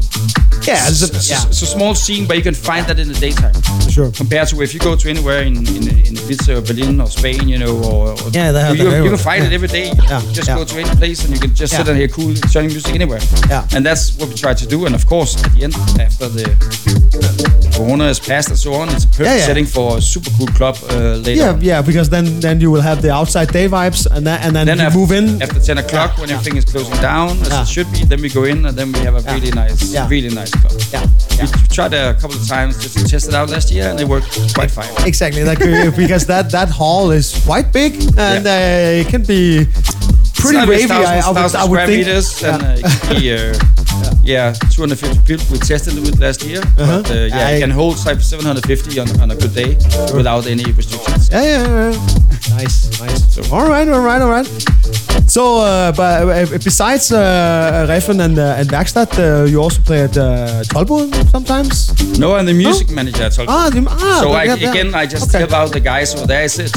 Yeah, 0.66 0.86
it's 0.88 1.02
a, 1.02 1.10
yeah, 1.32 1.42
it's 1.48 1.62
a 1.62 1.66
small 1.66 1.94
scene 1.94 2.26
but 2.26 2.36
you 2.36 2.42
can 2.42 2.54
find 2.54 2.86
that 2.86 2.98
in 2.98 3.08
the 3.08 3.18
daytime. 3.18 3.54
for 3.84 3.90
sure. 3.90 4.10
Compared 4.12 4.48
to 4.48 4.62
if 4.62 4.72
you 4.74 4.80
go 4.80 4.94
to 4.96 5.08
anywhere 5.10 5.42
in 5.42 5.56
in, 5.76 5.84
in 6.08 6.14
Ibiza 6.22 6.50
or 6.58 6.62
Berlin 6.62 7.00
or 7.00 7.08
Spain, 7.08 7.48
you 7.48 7.58
know, 7.58 7.74
or, 7.90 8.12
or 8.22 8.28
Yeah, 8.38 8.52
they 8.52 8.60
have 8.60 8.76
you, 8.76 8.84
you, 9.04 9.10
can 9.10 9.18
find 9.18 9.42
it 9.44 9.50
Yeah. 9.50 9.58
every 9.58 9.68
day. 9.78 9.86
Yeah, 10.10 10.22
Just 10.38 10.48
go 10.48 10.64
to 10.64 10.74
any 10.84 10.94
place 11.02 11.24
and 11.24 11.30
you 11.34 11.40
can 11.40 11.52
just 11.54 11.72
sit 11.76 11.88
and 11.88 11.96
hear 11.98 12.08
cool 12.08 12.30
electronic 12.30 12.70
music 12.70 12.94
anywhere. 12.94 13.20
Yeah. 13.48 13.74
And 13.74 13.84
that's 13.86 14.02
what 14.18 14.28
we 14.28 14.34
try 14.34 14.54
to 14.54 14.66
do. 14.66 14.86
And 14.86 14.91
of 14.94 15.06
course, 15.06 15.36
at 15.44 15.52
the 15.54 15.64
end, 15.64 15.74
after 16.00 16.28
the 16.28 16.46
Corona 17.76 18.04
is 18.08 18.18
passed 18.20 18.48
and 18.50 18.58
so 18.58 18.74
on, 18.74 18.88
it's 18.90 19.04
a 19.04 19.08
perfect 19.08 19.26
Yeah, 19.26 19.36
yeah. 19.36 19.46
setting 19.46 19.66
for 19.66 19.96
a 19.98 20.00
super 20.00 20.30
cool 20.36 20.46
club 20.48 20.76
uh, 20.90 21.16
later. 21.16 21.40
Yeah, 21.40 21.50
on. 21.52 21.60
yeah, 21.62 21.82
because 21.82 22.08
then 22.10 22.40
then 22.40 22.60
you 22.60 22.70
will 22.70 22.80
have 22.82 23.00
the 23.02 23.10
outside 23.10 23.48
day 23.52 23.66
vibes, 23.68 24.06
and 24.06 24.26
then 24.26 24.40
and 24.42 24.54
then, 24.54 24.66
Then 24.66 24.78
you 24.78 24.84
after, 24.84 24.98
move 24.98 25.12
in. 25.12 25.42
after 25.42 25.60
10 25.60 25.78
o'clock, 25.78 26.10
Yeah, 26.14 26.20
when 26.20 26.30
everything 26.30 26.56
is 26.56 26.64
closing 26.64 26.96
down, 27.00 27.30
as 27.40 27.52
it 27.62 27.68
should 27.68 27.90
be, 27.92 28.04
then 28.04 28.20
we 28.20 28.28
go 28.28 28.44
in 28.44 28.66
and 28.66 28.76
then 28.76 28.92
we 28.92 29.00
have 29.00 29.14
a 29.14 29.22
really 29.34 29.50
nice, 29.50 29.94
really 30.08 30.28
nice 30.34 30.50
club. 30.50 30.72
Yeah, 30.92 31.06
We 31.40 31.68
tried 31.68 31.94
a 31.94 32.14
couple 32.14 32.36
of 32.36 32.46
times 32.46 32.78
just 32.82 32.98
to 32.98 33.04
test 33.08 33.28
it 33.28 33.34
out 33.34 33.48
last 33.50 33.70
year, 33.70 33.88
and 33.90 33.98
it 34.00 34.06
worked 34.08 34.54
quite 34.54 34.70
fine. 34.70 34.90
Exactly, 35.06 35.42
like 35.44 35.58
because 35.96 36.26
that 36.26 36.50
that 36.50 36.68
hall 36.68 37.10
is 37.10 37.32
quite 37.46 37.72
big, 37.72 37.92
and 38.18 38.46
uh, 38.46 39.00
it 39.00 39.08
can 39.08 39.22
be 39.24 39.66
pretty 40.42 40.58
ravey. 40.72 40.90
I, 40.90 41.20
I 41.20 41.30
would, 41.30 41.54
I 41.54 41.64
would 41.64 41.86
think. 41.86 42.06
and 42.44 42.62
uh, 42.62 42.88
uh, 43.12 43.54
yeah, 44.24 44.52
250 44.52 45.22
people. 45.26 45.46
We 45.52 45.58
tested 45.58 45.96
it 45.96 46.00
with 46.00 46.18
last 46.20 46.42
year, 46.44 46.60
but 46.76 47.10
uh, 47.10 47.14
yeah, 47.14 47.48
I- 47.48 47.52
it 47.52 47.60
can 47.60 47.70
hold 47.70 47.96
type 47.98 48.20
750 48.20 48.98
on, 49.00 49.20
on 49.20 49.30
a 49.30 49.36
good 49.36 49.54
day 49.54 49.76
without 50.14 50.46
any 50.46 50.64
restrictions. 50.72 51.28
Yeah, 51.30 51.42
yeah, 51.42 51.90
yeah. 51.92 52.06
Nice, 52.50 53.00
nice. 53.00 53.50
all 53.52 53.66
right, 53.66 53.88
all 53.88 54.02
right, 54.02 54.20
all 54.20 54.28
right. 54.28 54.46
So, 55.26 55.58
uh, 55.60 55.92
but 55.92 56.28
uh, 56.28 56.58
besides 56.62 57.10
uh, 57.12 57.86
Reffen 57.88 58.20
and 58.20 58.38
uh, 58.38 58.56
and 58.58 58.68
Werkstatt, 58.68 59.12
uh, 59.18 59.44
you 59.50 59.62
also 59.62 59.80
play 59.80 60.02
at 60.02 60.16
uh, 60.18 60.62
Tolboden 60.72 61.10
sometimes. 61.30 61.74
No, 62.18 62.34
I'm 62.34 62.44
the 62.44 62.52
music 62.52 62.90
manager 62.90 63.22
at 63.24 63.32
Tolboden. 63.32 63.48
Ah, 63.48 63.70
the, 63.70 63.86
ah 63.88 64.20
so 64.20 64.32
I, 64.32 64.44
yeah, 64.44 64.54
yeah. 64.56 64.70
again, 64.70 64.94
I 64.94 65.06
just 65.06 65.28
Okay. 65.28 65.38
help 65.38 65.52
out 65.52 65.72
the 65.72 65.80
guys 65.80 66.14
over 66.14 66.26
there. 66.26 66.42
Uh, 66.42 66.44
is 66.44 66.72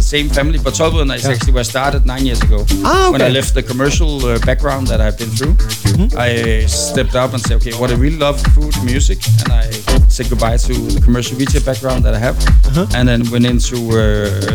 the 0.00 0.08
same 0.14 0.28
family, 0.28 0.58
but 0.62 0.74
Tolboden 0.74 1.10
is 1.16 1.24
Yeah. 1.24 1.32
actually 1.32 1.52
where 1.54 1.66
I 1.66 1.70
started 1.76 2.06
nine 2.06 2.24
years 2.26 2.40
ago. 2.42 2.58
Ah, 2.84 2.97
When 3.12 3.22
I 3.22 3.28
left 3.28 3.54
the 3.54 3.62
commercial 3.62 4.24
uh, 4.26 4.38
background 4.40 4.86
that 4.88 5.00
I've 5.00 5.16
been 5.18 5.30
through, 5.30 5.56
Mm-hmm. 5.98 6.16
I 6.18 6.66
stepped 6.66 7.16
up 7.16 7.32
and 7.32 7.40
said, 7.42 7.56
okay, 7.56 7.72
what 7.80 7.90
I 7.90 7.94
really 7.94 8.18
love, 8.18 8.40
food, 8.54 8.72
music, 8.84 9.18
and 9.42 9.50
I 9.52 9.68
said 10.08 10.28
goodbye 10.30 10.56
to 10.58 10.72
the 10.94 11.00
commercial 11.00 11.36
retail 11.36 11.62
background 11.64 12.04
that 12.04 12.14
I 12.14 12.18
have, 12.18 12.36
Uh-huh. 12.66 12.86
and 12.94 13.08
then 13.08 13.28
went 13.32 13.46
into 13.46 13.76
uh, 13.76 13.98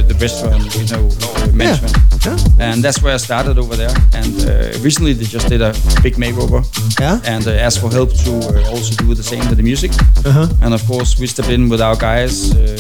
the 0.08 0.16
restaurant, 0.22 0.64
you 0.76 0.86
know, 0.94 1.04
management. 1.52 1.98
Yeah. 2.26 2.38
And 2.60 2.82
that's 2.84 3.02
where 3.04 3.14
I 3.14 3.18
started 3.18 3.58
over 3.58 3.76
there. 3.76 3.92
And 4.14 4.34
uh, 4.48 4.80
recently 4.80 5.12
they 5.14 5.26
just 5.26 5.50
did 5.50 5.62
a 5.62 5.74
big 6.02 6.16
makeover. 6.16 6.64
Yeah. 7.02 7.20
And 7.26 7.46
uh, 7.46 7.52
asked 7.66 7.80
for 7.82 7.92
help 7.92 8.14
to 8.24 8.32
uh, 8.40 8.72
also 8.72 8.96
do 9.04 9.14
the 9.14 9.24
same 9.24 9.44
with 9.50 9.58
the 9.58 9.64
music. 9.64 9.92
Uh-huh. 10.26 10.48
And 10.62 10.74
of 10.74 10.86
course, 10.88 11.20
we 11.20 11.28
stepped 11.28 11.50
in 11.50 11.68
with 11.68 11.82
our 11.82 11.98
guys 11.98 12.56
uh, 12.56 12.78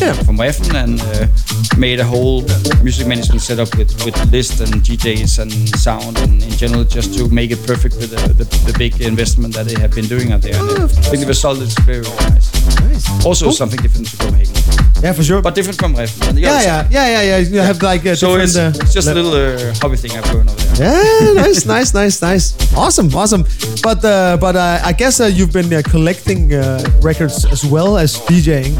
Yeah. 0.00 0.14
from 0.24 0.36
Reffen 0.36 0.74
and 0.74 1.00
uh, 1.00 1.26
made 1.78 2.00
a 2.00 2.04
whole 2.04 2.42
music 2.82 3.06
management 3.06 3.40
setup 3.42 3.76
with, 3.76 3.92
with 4.04 4.16
list 4.32 4.60
and 4.60 4.82
DJs 4.82 5.38
and 5.38 5.52
sound 5.78 6.18
and 6.18 6.42
in 6.42 6.50
general 6.50 6.84
just 6.84 7.16
to 7.18 7.28
make 7.28 7.50
it 7.50 7.64
perfect 7.66 7.96
with 7.96 8.10
the, 8.10 8.32
the, 8.34 8.44
the 8.72 8.74
big 8.78 9.00
investment 9.00 9.54
that 9.54 9.66
they 9.66 9.80
have 9.80 9.92
been 9.94 10.06
doing 10.06 10.32
out 10.32 10.42
there. 10.42 10.54
Oh, 10.56 10.84
I 10.84 10.88
think 11.10 11.20
the 11.20 11.26
result 11.28 11.58
is 11.58 11.74
very, 11.86 12.02
very 12.02 12.30
nice. 12.30 12.80
Nice. 12.80 13.24
Also, 13.26 13.46
Cool. 13.46 13.52
something 13.52 13.80
different 13.80 14.08
to 14.08 14.16
Copenhagen, 14.16 14.54
Yeah, 15.02 15.12
for 15.12 15.22
sure. 15.24 15.42
but 15.42 15.54
different 15.54 15.78
from 15.78 15.94
Reffen. 15.94 16.38
yeah, 16.38 16.62
yeah, 16.62 16.88
yeah, 16.90 17.08
yeah, 17.10 17.22
yeah. 17.22 17.38
You 17.38 17.58
have 17.60 17.82
like 17.82 18.04
a 18.04 18.14
So 18.14 18.36
it's, 18.36 18.56
uh, 18.56 18.72
it's 18.76 18.94
just 18.94 19.08
a 19.08 19.14
little 19.14 19.32
uh, 19.34 19.74
hobby 19.80 19.96
thing 19.96 20.12
I've 20.12 20.24
going 20.32 20.48
over 20.48 20.60
there. 20.76 20.92
Yeah, 20.94 21.32
nice, 21.42 21.66
nice, 21.66 21.92
nice, 21.94 22.22
nice. 22.22 22.54
Awesome, 22.76 23.12
awesome. 23.14 23.44
But 23.82 24.04
uh, 24.04 24.36
but 24.40 24.54
uh, 24.56 24.78
I 24.84 24.92
guess 24.92 25.20
uh, 25.20 25.24
you've 25.26 25.52
been 25.52 25.72
uh, 25.72 25.82
collecting 25.84 26.54
uh, 26.54 26.82
records 27.02 27.44
as 27.44 27.64
well 27.64 27.98
as 27.98 28.16
DJing. 28.28 28.74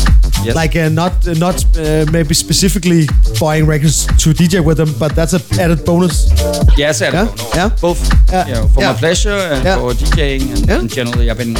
Yes. 0.44 0.56
Like 0.56 0.74
uh, 0.76 0.88
not 0.88 1.26
uh, 1.28 1.34
not 1.34 1.64
uh, 1.76 2.04
maybe 2.10 2.34
specifically 2.34 3.06
buying 3.40 3.64
records 3.66 4.06
to 4.22 4.30
DJ 4.34 4.64
with 4.64 4.76
them, 4.76 4.92
but 4.98 5.14
that's 5.14 5.32
an 5.34 5.42
added 5.60 5.84
bonus. 5.84 6.30
Yeah, 6.76 6.90
it's 6.90 7.00
added 7.02 7.14
Yeah, 7.14 7.26
bonus. 7.26 7.54
yeah. 7.54 7.68
Both, 7.80 8.00
Yeah, 8.32 8.46
you 8.48 8.54
know, 8.54 8.68
for 8.68 8.80
yeah. 8.80 8.92
my 8.92 8.98
pleasure 8.98 9.38
and 9.54 9.64
Yeah. 9.64 9.76
for 9.78 9.92
DJing, 9.94 10.42
and, 10.50 10.66
Yeah. 10.68 10.78
and 10.80 10.90
generally, 10.90 11.30
I've 11.30 11.38
been 11.38 11.54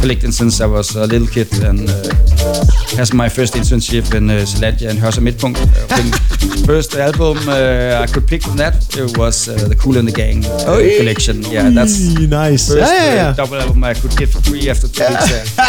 collecting 0.00 0.30
since 0.32 0.60
I 0.60 0.66
was 0.66 0.94
a 0.96 1.06
little 1.06 1.26
kid, 1.26 1.50
and 1.64 1.88
uh, 1.90 2.96
has 2.96 3.12
my 3.12 3.28
first 3.28 3.54
internship 3.54 4.07
uh, 4.14 4.88
and 4.88 4.98
Midtpunkt. 5.26 5.58
Uh, 5.58 5.86
when 5.96 6.64
first 6.66 6.94
album 6.94 7.38
uh, 7.48 8.00
I 8.02 8.06
could 8.06 8.26
pick 8.26 8.42
from 8.42 8.56
that 8.56 8.74
it 8.96 9.16
was 9.16 9.48
uh, 9.48 9.68
the 9.68 9.74
Kool 9.74 9.96
and 9.96 10.06
the 10.06 10.12
Gang 10.12 10.44
uh, 10.44 10.80
collection. 10.98 11.42
Yeah, 11.42 11.70
that's 11.70 11.98
nice. 12.18 12.68
first 12.68 12.80
yeah, 12.80 13.04
yeah, 13.04 13.14
yeah. 13.14 13.32
double 13.34 13.56
album 13.56 13.84
I 13.84 13.94
could 13.94 14.16
get 14.16 14.28
for 14.28 14.40
free 14.42 14.68
after 14.70 14.88
two 14.88 15.04
weeks. 15.08 15.56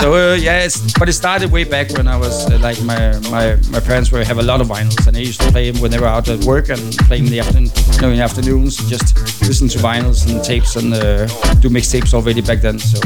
So 0.00 0.14
uh, 0.14 0.34
yeah, 0.34 0.64
it's, 0.64 0.92
but 0.98 1.08
it 1.08 1.12
started 1.12 1.52
way 1.52 1.64
back 1.64 1.90
when 1.92 2.08
I 2.08 2.16
was 2.16 2.50
uh, 2.50 2.58
like 2.58 2.80
my 2.82 3.18
my 3.30 3.56
my 3.70 3.80
parents 3.80 4.10
were 4.10 4.24
have 4.24 4.38
a 4.38 4.42
lot 4.42 4.60
of 4.60 4.68
vinyls 4.68 5.06
and 5.06 5.16
I 5.16 5.20
used 5.20 5.40
to 5.42 5.50
play 5.52 5.70
them 5.70 5.80
when 5.82 5.90
they 5.90 5.98
were 5.98 6.06
out 6.06 6.28
at 6.28 6.42
work 6.44 6.70
and 6.70 6.80
play 7.08 7.18
them 7.18 7.26
in 7.26 7.32
the 7.32 7.40
afternoon, 7.40 7.70
you 7.92 8.00
know, 8.00 8.10
in 8.10 8.20
afternoons. 8.20 8.76
Just 8.88 9.16
listen 9.42 9.68
to 9.68 9.78
vinyls 9.78 10.26
and 10.30 10.42
tapes 10.42 10.76
and 10.76 10.94
uh, 10.94 11.26
do 11.60 11.68
mixtapes 11.68 12.14
already 12.14 12.40
back 12.40 12.60
then. 12.60 12.78
So 12.78 12.98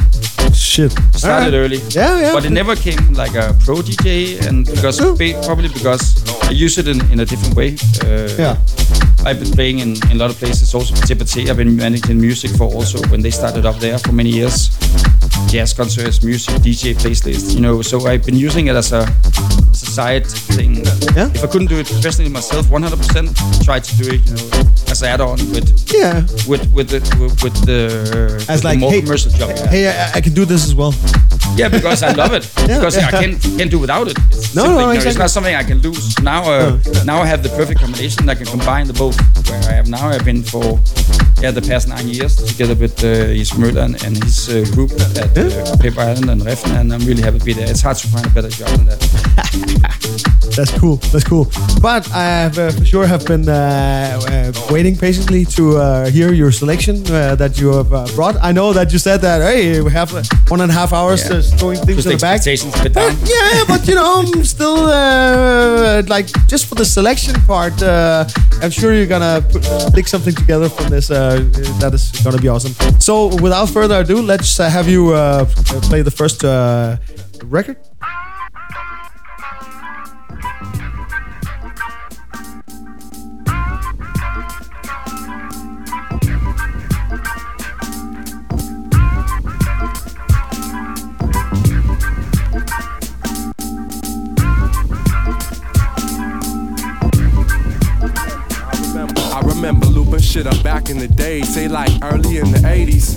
Shit. 0.55 0.93
started 1.15 1.55
Alright. 1.55 1.55
early. 1.55 1.77
Yeah, 1.91 2.21
yeah. 2.21 2.33
But 2.33 2.45
it 2.45 2.51
never 2.51 2.75
came 2.77 3.13
like 3.15 3.35
a 3.35 3.55
pro 3.65 3.77
DJ, 3.77 4.41
and 4.47 4.65
because 4.67 4.99
ba- 5.01 5.41
probably 5.45 5.69
because 5.69 6.25
I 6.49 6.51
use 6.51 6.79
it 6.79 6.89
in, 6.89 7.01
in 7.13 7.21
a 7.21 7.25
different 7.25 7.55
way. 7.57 7.77
Uh, 8.05 8.29
Yeah. 8.39 8.57
I've 9.27 9.41
been 9.41 9.51
playing 9.53 9.81
in, 9.81 9.91
in 10.11 10.13
a 10.13 10.15
lot 10.15 10.31
of 10.31 10.37
places. 10.39 10.75
Also, 10.75 10.95
TPT. 10.95 11.51
I've 11.51 11.57
been 11.57 11.77
managing 11.77 12.21
music 12.21 12.51
for 12.53 12.65
also 12.73 12.99
when 13.09 13.21
they 13.21 13.31
started 13.31 13.67
up 13.67 13.77
there 13.81 13.99
for 13.99 14.13
many 14.13 14.31
years. 14.31 14.71
Jazz 15.49 15.73
concerts, 15.75 16.23
music, 16.23 16.55
DJ 16.63 16.95
playlists. 16.95 17.55
You 17.55 17.61
know, 17.61 17.83
so 17.83 18.07
I've 18.07 18.25
been 18.25 18.37
using 18.37 18.69
it 18.69 18.77
as 18.77 18.93
a, 18.93 19.01
as 19.73 19.83
a 19.83 19.87
side 19.91 20.27
thing. 20.27 20.77
Yeah. 21.17 21.29
If 21.35 21.45
I 21.45 21.47
couldn't 21.49 21.69
do 21.69 21.79
it 21.79 21.87
professionally 21.87 22.31
myself, 22.31 22.67
100%, 22.67 23.65
try 23.65 23.81
to 23.81 23.97
do 23.97 24.15
it. 24.15 24.25
You 24.27 24.35
know, 24.37 24.65
as 24.89 25.03
an 25.03 25.09
add-on 25.09 25.39
with 25.51 25.69
Yeah. 25.93 26.23
with 26.47 26.65
with 26.73 26.89
the 26.89 27.01
with, 27.43 27.55
the, 27.67 28.45
As 28.49 28.65
like, 28.65 28.79
more 28.79 28.91
hey, 28.93 29.03
commercial 29.03 29.31
job. 29.33 29.51
yeah. 29.51 29.67
Hey, 29.69 29.89
I, 29.89 30.13
I 30.15 30.21
can 30.29 30.35
do 30.35 30.45
this 30.45 30.65
as 30.65 30.75
well. 30.75 30.95
Yeah, 31.57 31.69
because 31.69 32.03
I 32.03 32.13
love 32.13 32.33
it. 32.35 32.45
because 32.67 32.97
I 32.99 33.11
can't 33.11 33.41
can't 33.59 33.71
do 33.71 33.79
without 33.79 34.09
it. 34.09 34.19
It's 34.31 34.55
No, 34.55 34.65
no, 34.65 34.79
know, 34.79 34.91
exactly. 34.91 35.11
It's 35.11 35.19
not 35.19 35.31
something 35.31 35.55
I 35.55 35.65
can 35.65 35.79
lose. 35.79 36.19
Now, 36.23 36.43
uh, 36.45 36.79
now 37.05 37.23
I 37.23 37.27
have 37.27 37.43
the 37.43 37.49
perfect 37.51 37.81
combination. 37.81 38.29
I 38.29 38.35
can 38.35 38.47
combine 38.47 38.87
the 38.87 38.93
both. 38.93 39.17
Where 39.49 39.63
I 39.71 39.75
have 39.81 39.89
now, 39.89 40.09
I've 40.09 40.25
been 40.25 40.43
for 40.43 40.79
yeah 41.43 41.53
the 41.53 41.63
past 41.63 41.89
nine 41.89 42.09
years 42.09 42.37
together 42.37 42.75
with 42.75 43.03
uh, 43.05 43.33
Jes 43.39 43.53
Møller 43.59 43.85
and, 43.85 43.95
and 44.05 44.23
his 44.23 44.49
uh, 44.49 44.65
group 44.75 44.91
at 44.93 45.39
uh, 45.39 45.77
Paper 45.79 46.01
Island 46.01 46.31
and 46.31 46.43
Reffen, 46.43 46.73
and 46.81 46.93
I'm 46.93 47.05
really 47.07 47.23
happy 47.23 47.39
to 47.39 47.45
be 47.45 47.55
there. 47.55 47.71
It's 47.71 47.83
hard 47.83 47.97
to 47.99 48.09
find 48.09 48.27
a 48.27 48.31
better 48.31 48.51
job 48.51 48.69
than 48.77 48.87
that. 48.87 49.95
That's 50.59 50.75
cool. 50.81 50.97
That's 51.13 51.23
cool. 51.33 51.45
But 51.81 52.03
I 52.11 52.25
have 52.45 52.59
uh, 52.59 52.71
for 52.73 52.85
sure 52.85 53.07
have 53.07 53.25
been 53.33 53.49
uh, 53.49 53.55
uh, 53.55 54.53
waiting 54.75 54.97
patiently 54.97 55.45
to 55.57 55.77
uh, 55.77 56.11
hear 56.11 56.33
your 56.33 56.51
selection 56.51 56.97
uh, 57.07 57.37
that 57.37 57.61
you 57.61 57.69
have 57.79 57.93
uh, 57.93 58.07
brought. 58.17 58.35
I 58.43 58.51
know 58.51 58.73
that 58.73 58.93
you 58.93 58.99
said 58.99 59.19
that 59.21 59.39
hey, 59.41 59.81
we 59.81 59.93
have 59.93 60.11
uh, 60.13 60.23
one 60.49 60.61
and 60.61 60.71
a 60.71 60.75
half 60.75 60.93
hours 60.93 61.21
Yeah. 61.23 61.41
throwing 61.59 61.79
things 61.87 61.99
Just 62.03 62.09
to 62.09 62.15
the 62.17 62.21
back. 62.27 62.35
expectations 62.39 62.75
a 62.75 62.83
bit 62.83 62.93
But, 62.95 63.15
yeah, 63.35 63.63
but 63.73 63.87
you 63.89 63.95
know, 63.95 64.09
I'm 64.35 64.45
still 64.45 64.79
uh, 64.91 66.03
like 66.09 66.27
just 66.49 66.67
for 66.67 66.75
the 66.75 66.85
selection 66.85 67.35
part. 67.47 67.81
Uh, 67.81 68.25
I'm 68.61 68.73
sure 68.73 68.93
you're 68.93 69.07
gonna 69.17 69.41
put, 69.53 69.63
stick 69.93 70.09
something 70.09 70.35
together 70.35 70.69
from 70.69 70.89
this. 70.91 71.09
Uh, 71.09 71.37
that 71.79 71.93
is 71.95 72.11
gonna 72.25 72.43
be 72.43 72.49
awesome. 72.49 72.75
So, 73.01 73.15
without 73.47 73.67
further 73.71 74.01
ado, 74.01 74.21
let's 74.33 74.59
uh, 74.59 74.69
have 74.69 74.89
you 74.89 75.15
uh, 75.15 75.45
play 75.89 76.03
the 76.03 76.11
first 76.21 76.45
uh, 76.45 76.97
record. 77.45 77.77
I 99.31 99.41
remember 99.43 99.87
looping 99.87 100.21
shit 100.21 100.47
up 100.47 100.63
back 100.63 100.91
in 100.91 100.99
the 100.99 101.09
day, 101.09 101.43
say 101.43 101.69
like 101.69 101.91
early 102.03 102.39
in 102.39 102.51
the 102.51 102.59
80s. 102.59 103.17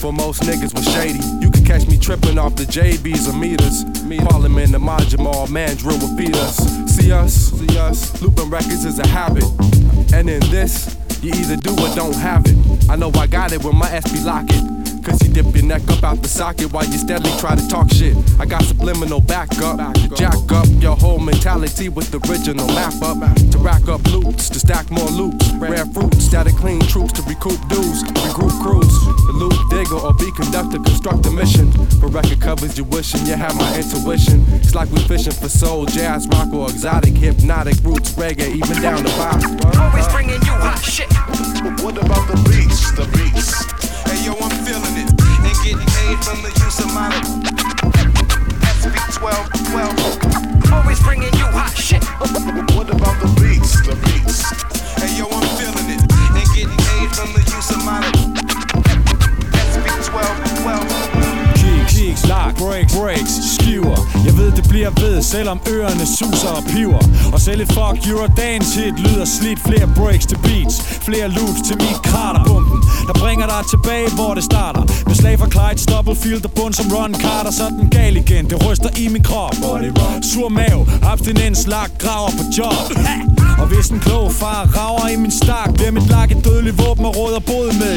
For 0.00 0.12
most 0.12 0.42
niggas 0.42 0.74
was 0.74 0.84
shady. 0.92 1.20
You 1.40 1.53
catch 1.64 1.86
me 1.86 1.96
tripping 1.96 2.38
off 2.38 2.54
the 2.56 2.64
JBs 2.64 3.28
or 3.28 3.36
meters. 3.36 3.84
Me, 4.04 4.18
Parliament 4.18 4.74
and 4.74 4.84
Majamal, 4.84 5.48
man, 5.50 5.76
drill 5.76 5.98
will 5.98 6.14
feed 6.16 6.36
us. 6.36 6.56
See 6.94 7.10
us, 7.10 7.34
see 7.52 7.78
us. 7.78 8.20
Looping 8.20 8.50
records 8.50 8.84
is 8.84 8.98
a 8.98 9.06
habit. 9.06 9.44
And 10.12 10.28
in 10.28 10.40
this, 10.50 10.96
you 11.22 11.32
either 11.32 11.56
do 11.56 11.72
or 11.72 11.94
don't 11.94 12.16
have 12.16 12.44
it. 12.46 12.56
I 12.90 12.96
know 12.96 13.10
I 13.14 13.26
got 13.26 13.52
it 13.52 13.64
when 13.64 13.76
my 13.76 13.88
SB 13.88 14.24
lock 14.24 14.44
it. 14.48 14.83
Cause 15.04 15.20
you 15.22 15.34
dip 15.34 15.54
your 15.54 15.64
neck 15.66 15.82
up 15.90 16.02
out 16.02 16.22
the 16.22 16.28
socket 16.28 16.72
while 16.72 16.86
you 16.86 16.96
steadily 16.96 17.30
try 17.38 17.54
to 17.54 17.68
talk 17.68 17.90
shit. 17.92 18.16
I 18.40 18.46
got 18.46 18.62
subliminal 18.64 19.20
backup. 19.20 19.76
Jack 20.16 20.50
up 20.50 20.66
your 20.80 20.96
whole 20.96 21.18
mentality 21.18 21.90
with 21.90 22.10
the 22.10 22.18
original 22.30 22.66
map 22.68 22.94
up. 23.02 23.20
To 23.52 23.58
rack 23.58 23.86
up 23.86 24.02
loops, 24.06 24.48
to 24.48 24.58
stack 24.58 24.90
more 24.90 25.10
loops. 25.10 25.52
Rare 25.60 25.84
fruits, 25.84 26.24
static 26.24 26.54
clean 26.54 26.80
troops 26.80 27.12
to 27.12 27.22
recoup 27.22 27.60
dues. 27.68 28.02
Regroup 28.24 28.56
crews. 28.64 28.94
The 29.28 29.34
loop 29.36 29.52
digger 29.68 30.00
or 30.00 30.14
be 30.14 30.32
conductor, 30.32 30.78
construct 30.78 31.26
a 31.26 31.30
mission. 31.30 31.70
For 32.00 32.08
record 32.08 32.40
covers, 32.40 32.78
you 32.78 32.84
wishing 32.84 33.26
you 33.26 33.34
had 33.34 33.54
my 33.56 33.76
intuition. 33.76 34.42
It's 34.54 34.74
like 34.74 34.90
we 34.90 35.00
fishing 35.04 35.34
for 35.34 35.50
soul, 35.50 35.84
jazz, 35.84 36.26
rock, 36.28 36.50
or 36.54 36.70
exotic, 36.70 37.12
hypnotic 37.12 37.76
roots, 37.84 38.12
reggae, 38.12 38.56
even 38.56 38.80
down 38.80 39.02
the 39.02 39.10
pop. 39.20 39.36
Always 39.76 40.08
bringing 40.08 40.40
you 40.40 40.56
hot 40.64 40.80
shit. 40.80 41.12
What 41.84 41.98
about 41.98 42.26
the 42.26 42.40
beats? 42.48 42.90
The 42.92 43.04
beats. 43.12 43.93
Hey 44.06 44.24
yo, 44.24 44.32
I'm 44.40 44.50
feeling 44.64 44.96
it. 44.96 45.10
And 45.10 45.56
getting 45.64 45.86
paid 45.86 46.18
from 46.24 46.42
the 46.42 46.50
use 46.64 46.78
of 46.80 46.92
my 46.94 47.10
SP12, 48.80 49.48
12. 49.70 50.72
Always 50.72 51.00
bringing 51.02 51.32
you 51.34 51.46
hot 51.46 51.76
shit. 51.76 52.04
What 52.18 52.90
about 52.90 53.20
the 53.20 53.28
beats? 53.40 53.80
The 53.86 53.94
beats. 54.04 54.52
Hey 55.00 55.16
yo, 55.18 55.26
I'm 55.28 55.48
feeling 55.56 55.90
it. 55.90 56.02
And 56.02 56.48
getting 56.54 56.76
paid 56.76 57.10
from 57.14 57.32
the 57.32 57.42
use 57.54 57.70
of 57.70 57.84
my 57.84 58.00
SP12, 59.72 60.62
12. 60.62 61.03
Kiks, 62.14 62.28
lag, 62.28 62.54
breaks, 62.58 62.94
breaks, 62.96 63.32
skiver. 63.54 63.98
Jeg 64.26 64.36
ved 64.38 64.50
det 64.52 64.68
bliver 64.68 64.90
ved, 64.90 65.22
selvom 65.22 65.60
ørerne 65.70 66.06
suser 66.06 66.48
og 66.48 66.64
piver. 66.64 67.02
Og 67.32 67.40
selv 67.40 67.60
et 67.60 67.68
fuck 67.68 67.96
Eurodance 68.08 68.80
hit 68.80 68.98
lyder 69.00 69.24
slidt. 69.24 69.60
Flere 69.68 69.88
breaks 69.96 70.26
til 70.26 70.38
beats, 70.46 70.76
flere 71.06 71.28
loops 71.28 71.60
til 71.66 71.76
mit 71.76 72.00
krater. 72.02 72.44
Pumpen, 72.44 72.80
der 73.08 73.14
bringer 73.22 73.46
dig 73.46 73.62
tilbage, 73.72 74.08
hvor 74.18 74.34
det 74.34 74.44
starter. 74.44 74.82
Med 75.06 75.14
slag 75.14 75.38
fra 75.38 75.48
Clyde, 75.54 75.80
Stubblefield 75.86 76.44
og 76.44 76.50
bund 76.50 76.74
som 76.74 76.86
Ron 76.94 77.14
Carter. 77.14 77.50
Så 77.50 77.64
den 77.68 77.88
gal 77.90 78.16
igen, 78.16 78.50
det 78.50 78.66
ryster 78.66 78.90
i 79.02 79.08
min 79.08 79.22
krop. 79.22 79.54
Sur 80.32 80.48
mave, 80.48 80.82
abstinens, 81.02 81.66
lag, 81.66 81.88
graver 81.98 82.30
på 82.38 82.44
job. 82.58 82.84
Og 83.58 83.66
hvis 83.66 83.88
en 83.88 84.00
klog 84.00 84.32
far 84.32 84.60
rager 84.76 85.08
i 85.08 85.16
min 85.16 85.30
stak 85.30 85.74
Bliver 85.74 85.90
mit 85.90 86.08
lag 86.10 86.24
et 86.30 86.44
dødeligt 86.44 86.78
våben 86.78 87.04
og 87.04 87.16
råder 87.16 87.40
bod 87.40 87.72
med 87.82 87.94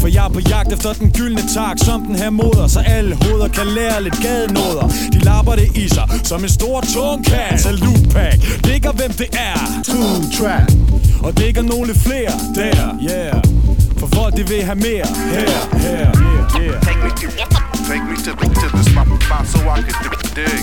for 0.00 0.08
jeg 0.08 0.24
er 0.24 0.28
på 0.28 0.40
jagt 0.40 0.72
efter 0.72 0.92
den 0.92 1.10
gyldne 1.10 1.42
tak 1.54 1.76
Som 1.78 2.00
den 2.06 2.16
her 2.16 2.30
moder 2.30 2.66
Så 2.66 2.80
alle 2.80 3.16
hoveder 3.22 3.48
kan 3.48 3.66
lære 3.66 4.02
lidt 4.02 4.18
gadenoder 4.22 4.88
De 5.12 5.18
lapper 5.18 5.54
det 5.54 5.76
i 5.76 5.88
sig 5.88 6.06
Som 6.24 6.42
en 6.42 6.48
stor 6.48 6.80
tung 6.94 7.24
kat. 7.24 7.60
Så 7.60 7.68
pack 8.10 8.38
Digger 8.64 8.92
hvem 8.92 9.12
det 9.12 9.28
er. 9.32 9.58
Two 9.84 10.22
track. 10.38 10.68
Og 11.22 11.38
digger 11.38 11.62
nogle 11.62 11.94
flere 11.94 12.32
Der, 12.54 12.98
yeah. 13.10 13.42
For 13.98 14.06
folk 14.06 14.36
de 14.36 14.48
vil 14.48 14.62
have 14.62 14.76
mere. 14.76 15.06
Her, 15.32 15.78
her, 15.78 15.98
yeah, 15.98 16.62
yeah 16.62 16.80
Take 16.86 17.00
me, 17.04 17.10
to, 17.20 17.26
take 17.88 18.04
me 18.10 18.16
to 18.16 18.30
the 18.38 18.46
to 18.60 18.66
the 18.76 18.82
spot, 18.90 19.06
spot 19.22 19.46
so 19.46 19.58
I 19.74 19.82
can 19.86 19.94
dig. 20.34 20.60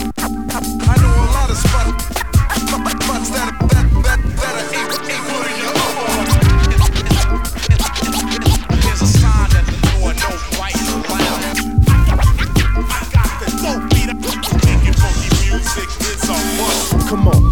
I 0.92 0.96
know 1.02 1.14
a 1.26 1.32
lot 1.38 1.50
of 1.54 1.58
spots, 1.58 2.06
spots 3.04 3.30
that 3.36 3.50
that 3.72 3.86
that 4.06 4.20
that 4.40 4.54
are 4.60 4.68
equal, 4.80 5.02
equal 5.14 5.65
Come 17.16 17.30
on, 17.30 17.45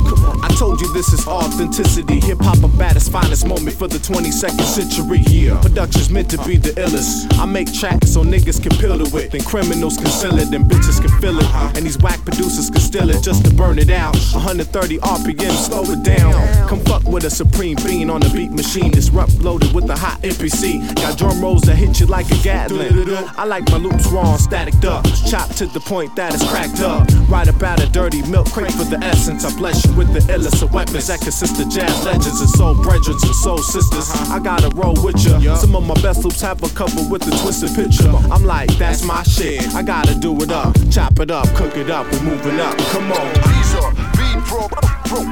this 0.94 1.12
is 1.12 1.28
authenticity. 1.28 2.20
Hip 2.20 2.38
hop 2.40 2.64
about 2.64 2.96
its 2.96 3.10
finest 3.10 3.48
moment 3.48 3.76
for 3.76 3.88
the 3.88 3.98
22nd 3.98 4.62
century. 4.62 5.20
Yeah. 5.28 5.60
Production's 5.60 6.10
meant 6.10 6.30
to 6.30 6.38
be 6.46 6.58
the 6.58 6.70
illest. 6.80 7.38
I 7.40 7.46
make 7.46 7.74
tracks 7.74 8.12
so 8.12 8.24
niggas 8.24 8.62
can 8.62 8.72
pill 8.78 9.02
it 9.02 9.12
with. 9.12 9.32
Then 9.32 9.42
criminals 9.42 9.98
can 9.98 10.08
sell 10.08 10.38
it, 10.38 10.54
and 10.54 10.66
bitches 10.66 11.02
can 11.02 11.10
feel 11.20 11.38
it. 11.40 11.46
And 11.76 11.86
these 11.86 11.98
whack 11.98 12.24
producers 12.24 12.70
can 12.70 12.80
steal 12.80 13.10
it 13.10 13.24
just 13.24 13.44
to 13.46 13.54
burn 13.54 13.80
it 13.80 13.90
out. 13.90 14.16
130 14.34 15.00
RPM, 15.00 15.52
slow 15.52 15.84
it 15.84 16.04
down. 16.04 16.34
Come 16.70 16.80
fuck 16.82 17.04
with 17.04 17.26
a 17.26 17.30
supreme 17.30 17.78
being 17.86 18.10
on 18.10 18.22
the 18.22 18.30
beat 18.30 18.52
machine. 18.52 18.96
It's 18.96 19.10
rough 19.10 19.34
loaded 19.42 19.74
with 19.74 19.90
a 19.90 19.96
hot 19.96 20.22
MPC. 20.22 20.96
Got 20.96 21.18
drum 21.18 21.42
rolls 21.42 21.64
that 21.64 21.76
hit 21.76 22.00
you 22.00 22.06
like 22.06 22.30
a 22.32 22.38
Gatling. 22.44 22.94
I 23.38 23.46
like 23.46 23.68
my 23.70 23.78
loops 23.78 24.08
raw 24.08 24.38
static 24.38 24.76
up. 24.86 25.06
Chopped 25.30 25.58
to 25.58 25.66
the 25.66 25.80
point 25.80 26.16
that 26.16 26.34
it's 26.34 26.48
cracked 26.48 26.82
up. 26.82 27.08
Right 27.30 27.48
about 27.48 27.82
a 27.82 27.90
dirty 27.90 28.22
milk 28.30 28.52
crate 28.52 28.72
for 28.74 28.84
the 28.84 29.00
essence. 29.02 29.44
I 29.44 29.56
bless 29.58 29.86
you 29.86 29.94
with 29.94 30.14
the 30.14 30.20
illest 30.32 30.62
of 30.62 30.74
weapons 30.84 31.08
that 31.08 31.22
consist 31.22 31.60
of 31.62 31.70
jazz 31.70 32.04
legends 32.04 32.42
and 32.42 32.50
soul 32.50 32.76
brethren 32.76 33.16
and 33.24 33.36
soul 33.36 33.58
sisters. 33.58 34.10
I 34.30 34.40
gotta 34.40 34.70
roll 34.76 34.96
with 35.04 35.16
ya. 35.24 35.56
Some 35.56 35.76
of 35.76 35.86
my 35.86 35.94
best 36.02 36.24
loops 36.24 36.42
have 36.42 36.62
a 36.62 36.70
cover 36.70 37.04
with 37.10 37.22
the 37.22 37.32
twisted 37.42 37.74
picture. 37.74 38.12
I'm 38.32 38.44
like, 38.44 38.70
that's 38.78 39.04
my 39.04 39.24
shit. 39.24 39.64
I 39.76 39.82
gotta 39.82 40.14
do 40.16 40.36
it 40.42 40.52
up, 40.52 40.76
chop 40.92 41.20
it 41.20 41.32
up, 41.32 41.48
cook 41.56 41.78
it 41.78 41.90
up. 41.90 42.12
We're 42.12 42.24
moving 42.24 42.60
up. 42.60 42.78
Come 42.92 43.12
on. 43.12 43.28
These 43.48 43.74
are 43.80 43.92
beat 44.18 44.40
pro 44.44 44.68
pro 45.08 45.24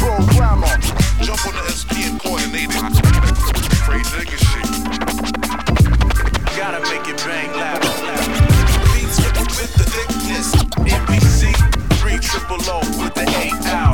programmer. 0.00 0.72
Jump 1.20 1.44
on 1.46 1.52
the 1.52 1.68
SP 1.76 2.08
and 2.08 2.20
coordinate 2.20 2.72
it. 2.72 2.80
Crazy 3.84 4.16
nigga 4.16 4.38
shit. 4.48 4.66
Gotta 6.56 6.80
make 6.88 7.06
it 7.06 7.18
bang 7.20 7.52
loud. 7.52 7.82
Beats 8.96 9.18
with, 9.20 9.72
the 9.76 9.84
thickness. 9.92 10.48
MPC, 10.88 11.52
3 12.00 12.18
triple 12.18 12.62
O 12.70 12.80
with 13.02 13.14
the 13.14 13.26
8 13.28 13.66
out. 13.66 13.85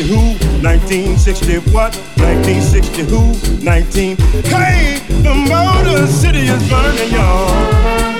1960 0.00 1.52
who? 1.52 1.60
1960 1.60 1.72
what? 1.72 1.94
1960 2.16 3.02
who? 3.04 3.64
19. 3.64 4.16
Hey, 4.48 4.98
the 5.22 5.34
Motor 5.34 6.06
City 6.06 6.40
is 6.40 6.70
burning, 6.70 7.12
y'all. 7.12 8.19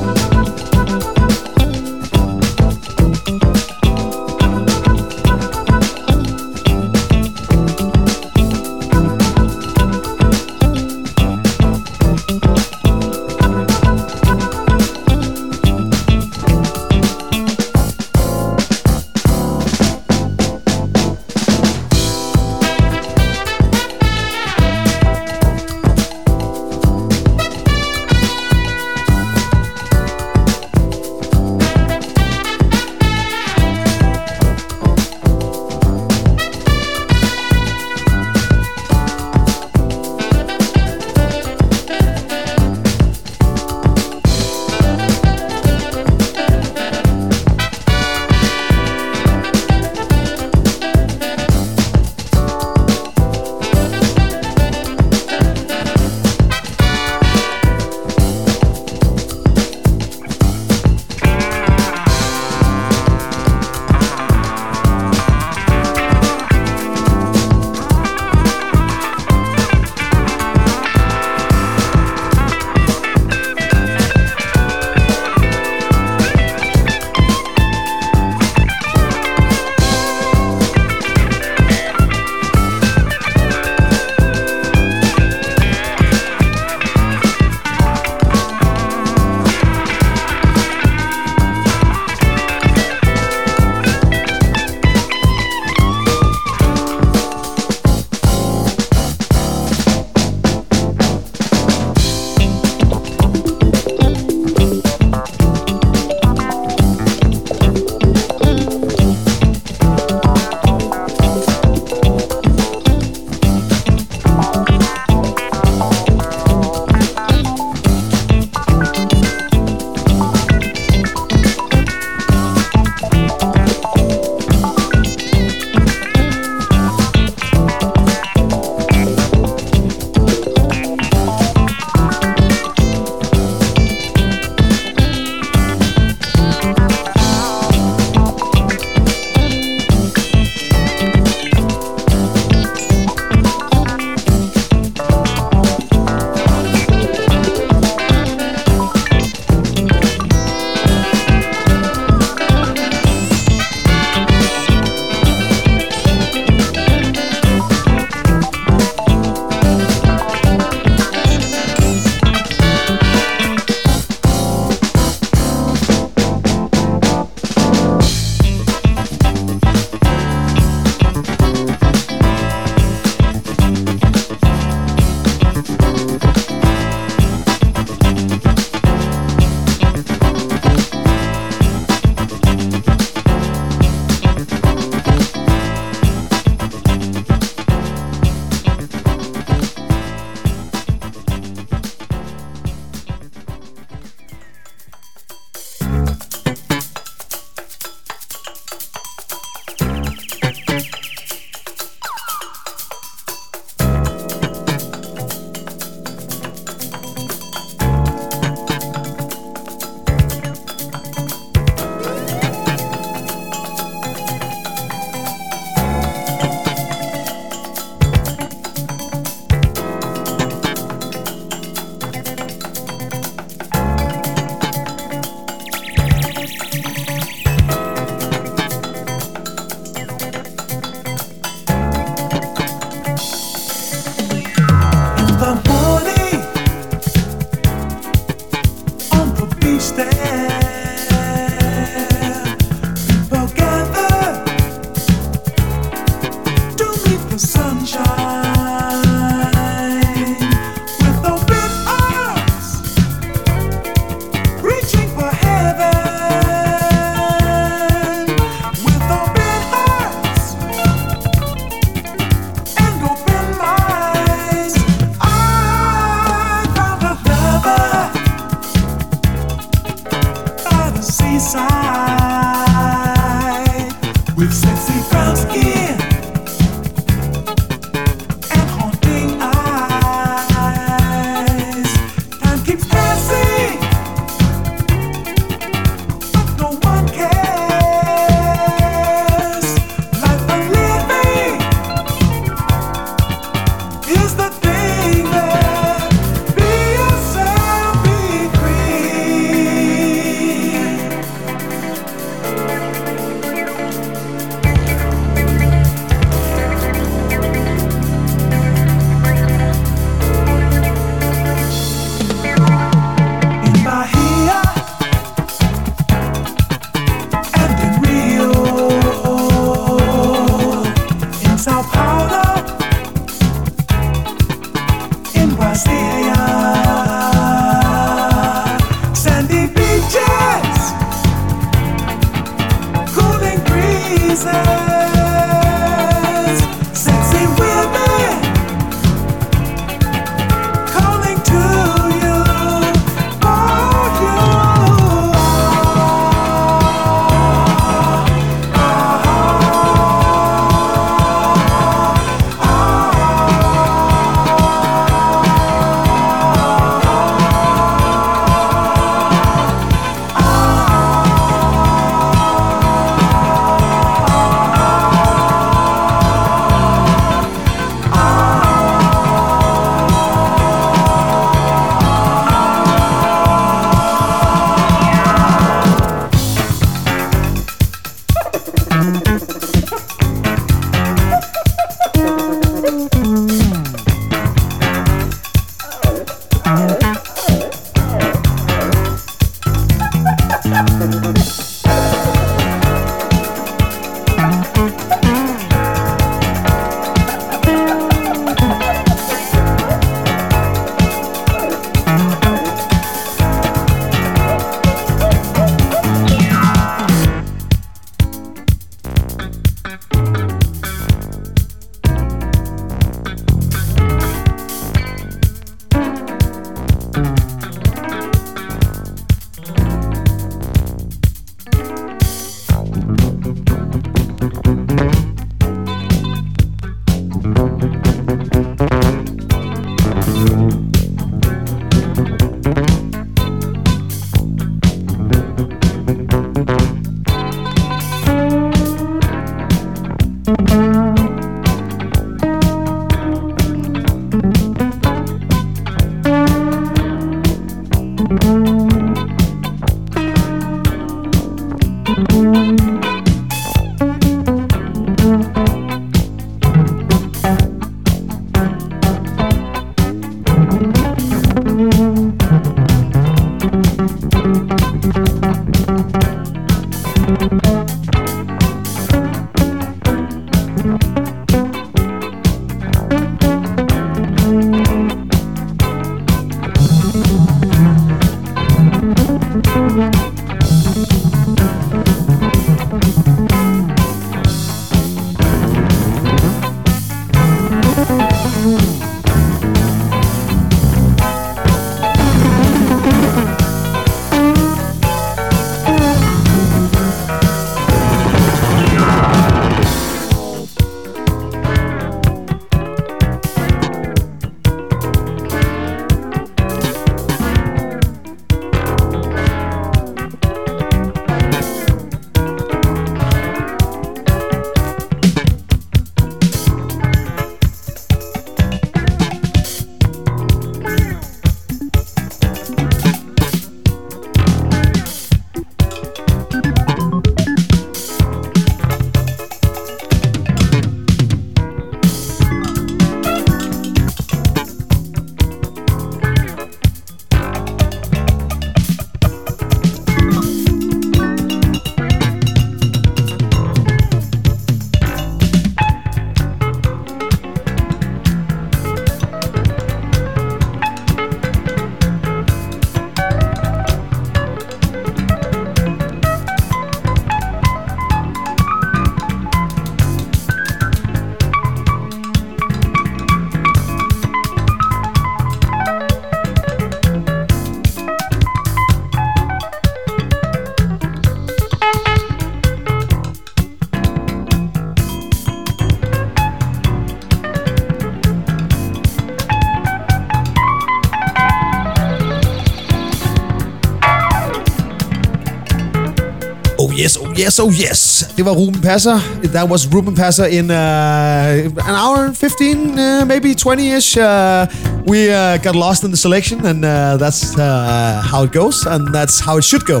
yes, 587.36 587.58
oh 587.58 587.70
yes. 587.70 588.24
Det 588.36 588.44
var 588.44 588.54
Ruben 588.54 588.82
Passer. 588.82 589.18
That 589.42 589.68
was 589.68 589.86
Ruben 589.92 590.14
Passer 590.14 590.44
in 590.46 590.70
uh, 590.70 591.86
an 591.88 591.94
hour, 591.94 592.24
and 592.26 592.36
15, 592.36 592.98
uh, 592.98 593.24
maybe 593.26 593.54
20-ish. 593.54 594.16
Uh, 594.16 594.66
we 595.06 595.30
uh, 595.30 595.56
got 595.62 595.74
lost 595.74 596.04
in 596.04 596.10
the 596.10 596.16
selection, 596.16 596.66
and 596.66 596.84
uh, 596.84 597.16
that's 597.16 597.56
uh, 597.58 598.22
how 598.32 598.44
it 598.44 598.52
goes, 598.52 598.86
and 598.86 599.14
that's 599.14 599.40
how 599.40 599.58
it 599.58 599.64
should 599.64 599.84
go. 599.84 600.00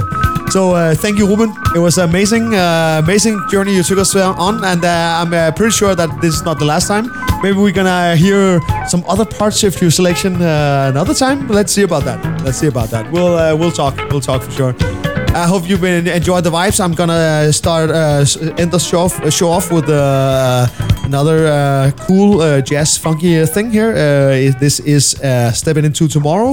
So 0.50 0.94
thank 0.94 1.18
you, 1.18 1.26
Ruben. 1.26 1.52
It 1.74 1.80
was 1.80 1.98
amazing, 1.98 2.54
amazing 2.54 3.36
journey 3.50 3.74
you 3.74 3.82
took 3.82 3.98
us 3.98 4.14
on, 4.16 4.64
and 4.64 4.84
I'm 4.84 5.52
pretty 5.54 5.72
sure 5.72 5.94
that 5.94 6.08
this 6.20 6.34
is 6.34 6.42
not 6.44 6.58
the 6.58 6.64
last 6.64 6.88
time. 6.88 7.10
Maybe 7.42 7.58
we're 7.58 7.74
gonna 7.74 8.16
hear 8.16 8.60
some 8.88 9.04
other 9.08 9.24
parts 9.24 9.62
of 9.64 9.80
your 9.82 9.90
selection 9.90 10.36
another 10.36 11.14
time. 11.14 11.48
Let's 11.48 11.72
see 11.72 11.82
about 11.82 12.04
that. 12.04 12.18
Let's 12.44 12.58
see 12.58 12.68
about 12.68 12.90
that. 12.90 13.10
We'll 13.10 13.58
we'll 13.58 13.72
talk. 13.72 13.96
We'll 14.10 14.20
talk 14.20 14.42
for 14.42 14.52
sure. 14.52 15.05
I 15.36 15.46
hope 15.46 15.68
you've 15.68 15.82
been 15.82 16.06
enjoyed 16.08 16.44
the 16.44 16.50
vibes. 16.50 16.80
I'm 16.80 16.94
gonna 16.94 17.52
start 17.52 17.90
uh, 17.90 18.24
end 18.56 18.70
the 18.70 18.78
show 18.78 19.00
off, 19.00 19.30
show 19.30 19.50
off 19.50 19.70
with 19.70 19.86
uh, 19.86 20.66
another 21.04 21.46
uh, 21.46 21.90
cool 22.06 22.40
uh, 22.40 22.62
jazz 22.62 22.96
funky 22.96 23.44
thing 23.44 23.70
here. 23.70 23.90
Uh, 23.90 24.58
this 24.58 24.80
is 24.80 25.20
uh, 25.20 25.52
stepping 25.52 25.84
into 25.84 26.08
tomorrow 26.08 26.52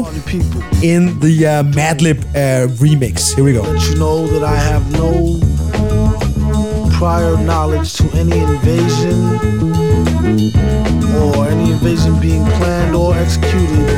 in 0.82 1.18
the 1.22 1.48
uh, 1.48 1.64
Madlib 1.64 2.20
uh, 2.36 2.68
remix. 2.84 3.34
Here 3.34 3.46
we 3.46 3.54
go. 3.54 3.62
Let 3.62 3.88
you 3.88 3.96
know 3.96 4.28
that 4.28 4.44
I 4.44 4.58
have 4.58 4.92
no 4.92 5.40
prior 6.98 7.38
knowledge 7.38 7.94
to 7.94 8.10
any 8.18 8.38
invasion 8.38 9.18
or 11.16 11.48
any 11.48 11.72
invasion 11.72 12.20
being 12.20 12.44
planned 12.58 12.98
or 12.98 13.16
executed, 13.16 13.90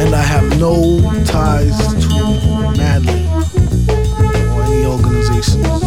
and 0.00 0.14
I 0.14 0.22
have 0.22 0.58
no 0.58 1.02
ties 1.26 1.76
to 1.76 2.08
Madlib 2.80 3.25
places. 5.36 5.85